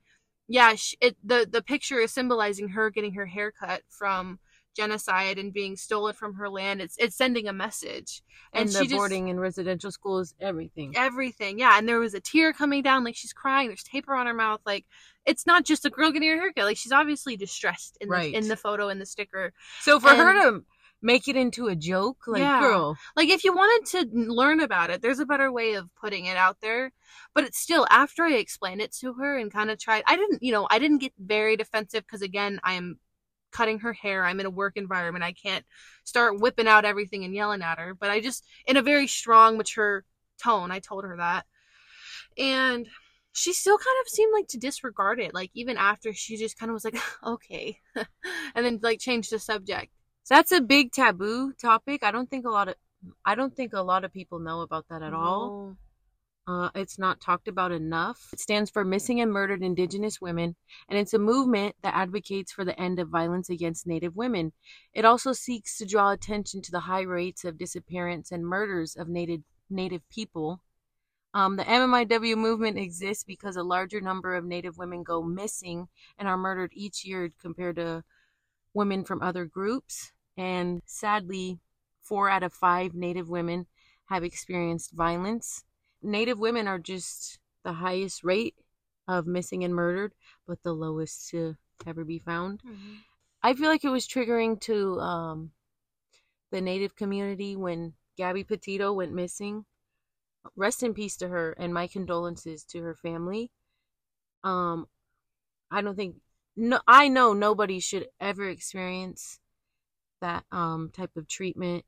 [0.47, 4.39] yeah, she, it, the the picture is symbolizing her getting her hair cut from
[4.77, 6.81] genocide and being stolen from her land.
[6.81, 8.21] It's it's sending a message.
[8.53, 10.93] And, and the boarding in residential schools, everything.
[10.95, 11.77] Everything, yeah.
[11.77, 13.67] And there was a tear coming down, like she's crying.
[13.67, 14.61] There's taper on her mouth.
[14.65, 14.85] Like
[15.25, 16.65] it's not just a girl getting her hair cut.
[16.65, 18.31] Like she's obviously distressed in right.
[18.31, 19.51] the in the photo in the sticker.
[19.81, 20.63] So for and, her to
[21.01, 22.17] make it into a joke.
[22.27, 22.59] Like, yeah.
[22.59, 22.97] girl.
[23.15, 26.37] Like, if you wanted to learn about it, there's a better way of putting it
[26.37, 26.91] out there.
[27.33, 30.41] But it's still, after I explained it to her and kind of tried, I didn't,
[30.41, 32.99] you know, I didn't get very defensive because, again, I am
[33.51, 34.25] cutting her hair.
[34.25, 35.23] I'm in a work environment.
[35.23, 35.65] I can't
[36.03, 37.93] start whipping out everything and yelling at her.
[37.93, 40.03] But I just, in a very strong, mature
[40.41, 41.45] tone, I told her that.
[42.37, 42.87] And
[43.33, 45.33] she still kind of seemed like to disregard it.
[45.33, 47.79] Like, even after she just kind of was like, okay.
[48.55, 49.91] and then, like, changed the subject.
[50.23, 52.03] So that's a big taboo topic.
[52.03, 52.75] I don't think a lot of
[53.25, 55.17] I don't think a lot of people know about that at no.
[55.17, 55.77] all.
[56.47, 58.29] Uh, it's not talked about enough.
[58.31, 60.55] It stands for Missing and Murdered Indigenous Women,
[60.87, 64.53] and it's a movement that advocates for the end of violence against Native women.
[64.93, 69.09] It also seeks to draw attention to the high rates of disappearance and murders of
[69.09, 70.61] Native Native people.
[71.33, 76.29] Um, the MMIW movement exists because a larger number of Native women go missing and
[76.29, 78.05] are murdered each year compared to
[78.73, 80.13] women from other groups.
[80.37, 81.59] And sadly,
[82.01, 83.67] four out of five Native women
[84.05, 85.65] have experienced violence.
[86.01, 88.55] Native women are just the highest rate
[89.07, 90.13] of missing and murdered,
[90.47, 92.61] but the lowest to ever be found.
[92.63, 92.95] Mm-hmm.
[93.43, 95.51] I feel like it was triggering to um,
[96.51, 99.65] the Native community when Gabby Petito went missing.
[100.55, 103.51] Rest in peace to her, and my condolences to her family.
[104.43, 104.87] Um,
[105.69, 106.15] I don't think
[106.55, 109.39] no, I know nobody should ever experience
[110.21, 111.85] that um type of treatment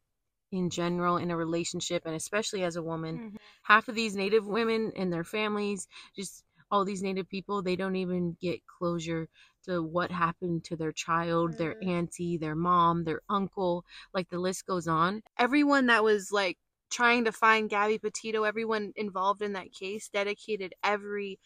[0.51, 3.17] in general in a relationship and especially as a woman.
[3.17, 3.35] Mm-hmm.
[3.63, 7.95] Half of these native women and their families, just all these native people, they don't
[7.95, 9.27] even get closure
[9.65, 11.57] to what happened to their child, mm-hmm.
[11.57, 15.21] their auntie, their mom, their uncle, like the list goes on.
[15.37, 16.57] Everyone that was like
[16.89, 21.39] trying to find Gabby Petito, everyone involved in that case dedicated every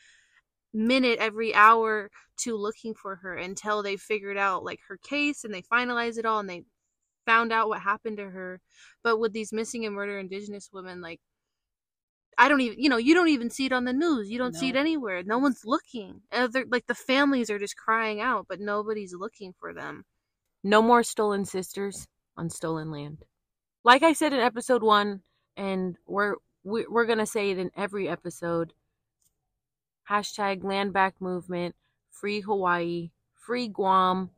[0.73, 5.53] minute every hour to looking for her until they figured out like her case and
[5.53, 6.63] they finalized it all and they
[7.25, 8.61] found out what happened to her.
[9.03, 11.19] But with these missing and murder indigenous women, like
[12.37, 14.29] I don't even, you know, you don't even see it on the news.
[14.29, 14.59] You don't no.
[14.59, 15.23] see it anywhere.
[15.23, 16.21] No one's looking.
[16.31, 20.05] like the families are just crying out, but nobody's looking for them.
[20.63, 22.07] No more stolen sisters
[22.37, 23.25] on stolen land.
[23.83, 25.21] Like I said in episode one,
[25.57, 28.73] and we're we're gonna say it in every episode.
[30.09, 31.75] Hashtag land back movement,
[32.09, 34.29] free Hawaii, free Guam,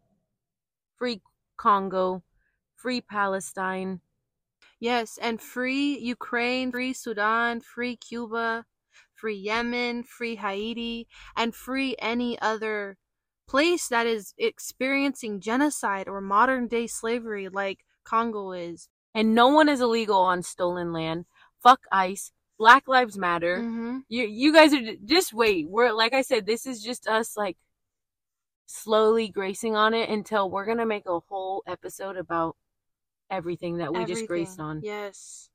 [0.97, 1.21] free
[1.57, 2.23] Congo,
[2.75, 4.01] free Palestine.
[4.79, 8.65] Yes, and free Ukraine, free Sudan, free Cuba,
[9.13, 12.97] free Yemen, free Haiti, and free any other
[13.47, 18.89] place that is experiencing genocide or modern day slavery like Congo is.
[19.13, 21.25] And no one is illegal on stolen land.
[21.63, 22.31] Fuck ICE.
[22.57, 23.57] Black Lives Matter.
[23.57, 23.99] Mm-hmm.
[24.07, 25.67] You you guys are just wait.
[25.69, 27.57] We're like I said, this is just us like
[28.65, 32.55] slowly gracing on it until we're gonna make a whole episode about
[33.29, 34.15] everything that we everything.
[34.15, 34.81] just graced on.
[34.83, 35.49] Yes.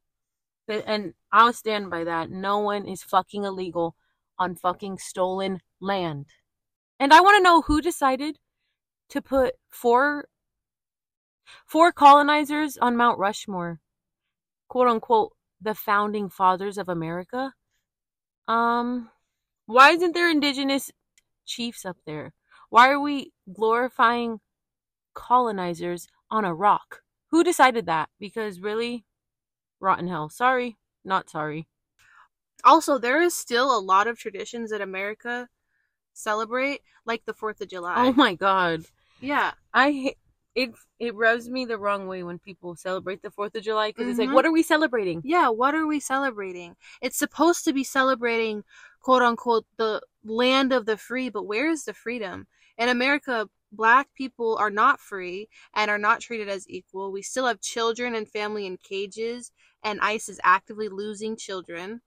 [0.66, 2.30] But, and I'll stand by that.
[2.30, 3.96] No one is fucking illegal
[4.38, 6.26] on fucking stolen land.
[6.98, 8.38] And I want to know who decided
[9.10, 10.26] to put four
[11.66, 13.80] four colonizers on Mount Rushmore.
[14.68, 17.54] Quote unquote the founding fathers of America.
[18.48, 19.10] Um
[19.66, 20.90] why isn't there indigenous
[21.44, 22.32] chiefs up there?
[22.70, 24.40] Why are we glorifying
[25.14, 27.02] colonizers on a rock?
[27.30, 28.08] Who decided that?
[28.18, 29.04] Because really,
[29.78, 30.28] rotten hell.
[30.28, 31.66] Sorry, not sorry.
[32.64, 35.48] Also, there is still a lot of traditions that America
[36.12, 37.94] celebrate, like the Fourth of July.
[37.96, 38.84] Oh my god.
[39.20, 39.52] Yeah.
[39.72, 40.14] I
[40.54, 44.02] it it rubs me the wrong way when people celebrate the Fourth of July because
[44.02, 44.10] mm-hmm.
[44.10, 44.34] it's like, mm-hmm.
[44.34, 45.22] what are we celebrating?
[45.24, 46.76] Yeah, what are we celebrating?
[47.00, 48.64] It's supposed to be celebrating,
[49.00, 52.46] quote unquote, the land of the free, but where is the freedom?
[52.76, 57.12] In America, black people are not free and are not treated as equal.
[57.12, 59.52] We still have children and family in cages,
[59.82, 62.02] and ICE is actively losing children.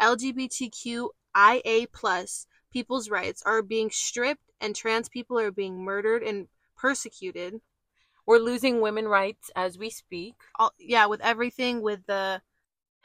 [0.00, 7.60] LGBTQIA plus people's rights are being stripped, and trans people are being murdered and persecuted.
[8.26, 10.34] We're losing women rights as we speak.
[10.58, 12.42] All, yeah, with everything with the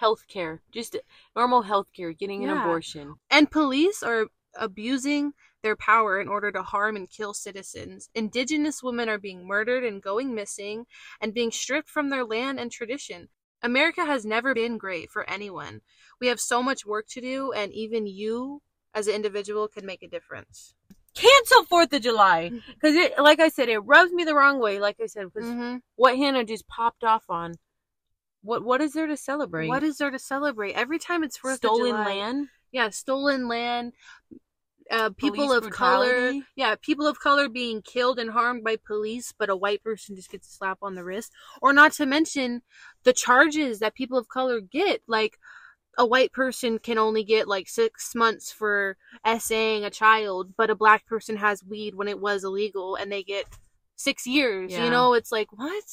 [0.02, 0.98] Healthcare, just
[1.36, 3.16] normal healthcare, getting an abortion.
[3.30, 5.34] and police are abusing
[5.64, 8.10] their power in order to harm and kill citizens.
[8.16, 10.86] Indigenous women are being murdered and going missing
[11.22, 13.30] and being stripped from their land and tradition.
[13.62, 15.82] America has never been great for anyone.
[16.20, 18.62] We have so much work to do, and even you
[18.96, 20.74] as an individual can make a difference.
[21.14, 24.80] Cancel Fourth of July because it, like I said, it rubs me the wrong way.
[24.80, 25.78] Like I said, because Mm-hmm.
[25.96, 27.56] what Hannah just popped off on.
[28.44, 29.68] What what is there to celebrate?
[29.68, 30.74] What is there to celebrate?
[30.74, 32.48] Every time it's Fourth of stolen July- land?
[32.72, 33.94] Yeah stolen land
[34.90, 39.34] uh, people Police of color yeah people of color being killed and harmed by police
[39.38, 42.62] but a white person just gets a slap on the wrist or not to mention
[43.04, 45.38] the charges that people of color get like
[45.98, 50.76] a white person can only get like six months for essaying a child but a
[50.76, 53.46] black person has weed when it was illegal and they get
[53.96, 54.86] six years Yeah.
[54.86, 55.84] you know it's like what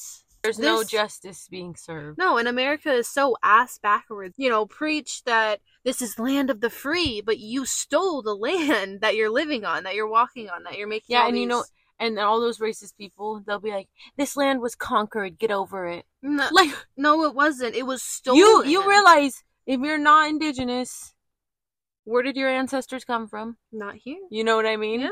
[0.41, 2.17] There's no justice being served.
[2.17, 4.35] no, and America is so ass backwards.
[4.37, 5.59] You know, preach that
[5.89, 9.85] this is land of the free, but you stole the land that you're living on,
[9.85, 11.15] that you're walking on, that you're making.
[11.15, 11.63] Yeah, and you know,
[11.97, 15.39] and all those racist people, they'll be like, "This land was conquered.
[15.39, 17.73] Get over it." no, Like no, it wasn't.
[17.73, 18.37] It was stolen.
[18.37, 21.15] you, you realize if you're not indigenous,
[22.03, 23.57] where did your ancestors come from?
[23.71, 24.19] not here.
[24.29, 25.01] You know what I mean?
[25.01, 25.09] Yeah,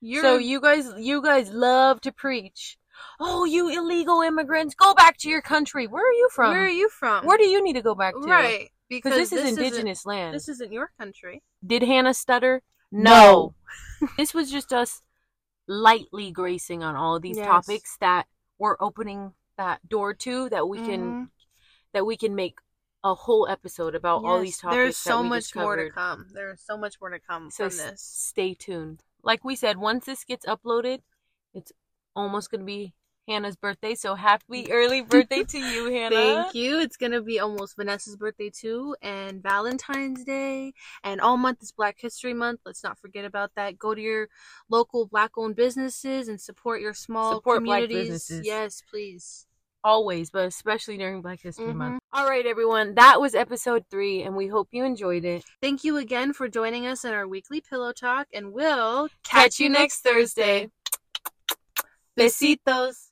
[0.00, 2.78] you're So you guys, you guys love to preach.
[3.18, 5.86] Oh, you illegal immigrants, go back to your country.
[5.86, 6.52] Where are you from?
[6.52, 7.26] Where are you from?
[7.26, 8.26] Where do you need to go back to?
[8.26, 8.70] right?
[8.90, 10.34] Because this, is isn't- indigenous land.
[10.34, 11.42] This isn't your country.
[11.66, 12.62] Did Hannah stutter?
[12.92, 13.54] No.
[14.18, 15.00] this was just us
[15.68, 17.46] lightly gracing on all of these Yes.
[17.46, 18.26] topics that
[18.58, 21.30] we're opening that door to that we can Mhm.
[21.92, 22.58] that we can make
[23.04, 24.76] a whole episode about all these topics.
[24.76, 26.28] There's so much more to come.
[26.32, 28.02] There's so much more to come So from this.
[28.02, 29.04] stay tuned.
[29.22, 31.00] Like we said, once this gets uploaded,
[31.54, 31.72] it's
[32.16, 32.94] almost gonna be
[33.30, 33.94] Hannah's birthday.
[33.94, 36.14] So happy early birthday to you, Hannah.
[36.16, 36.80] Thank you.
[36.80, 40.72] It's gonna be almost Vanessa's birthday too, and Valentine's Day,
[41.04, 42.60] and all month is Black History Month.
[42.66, 43.78] Let's not forget about that.
[43.78, 44.28] Go to your
[44.68, 48.08] local black-owned businesses and support your small Support Black communities.
[48.08, 48.46] businesses.
[48.46, 49.46] Yes, please.
[49.82, 51.76] Always, but especially during Black History Mhm.
[51.76, 52.00] Month.
[52.12, 52.96] All right, everyone.
[52.96, 55.44] That was episode three, and we hope you enjoyed it.
[55.62, 59.68] Thank you again for joining us in our weekly pillow talk, and we'll Catch you
[59.70, 60.70] next Thursday.
[62.18, 63.09] Besitos.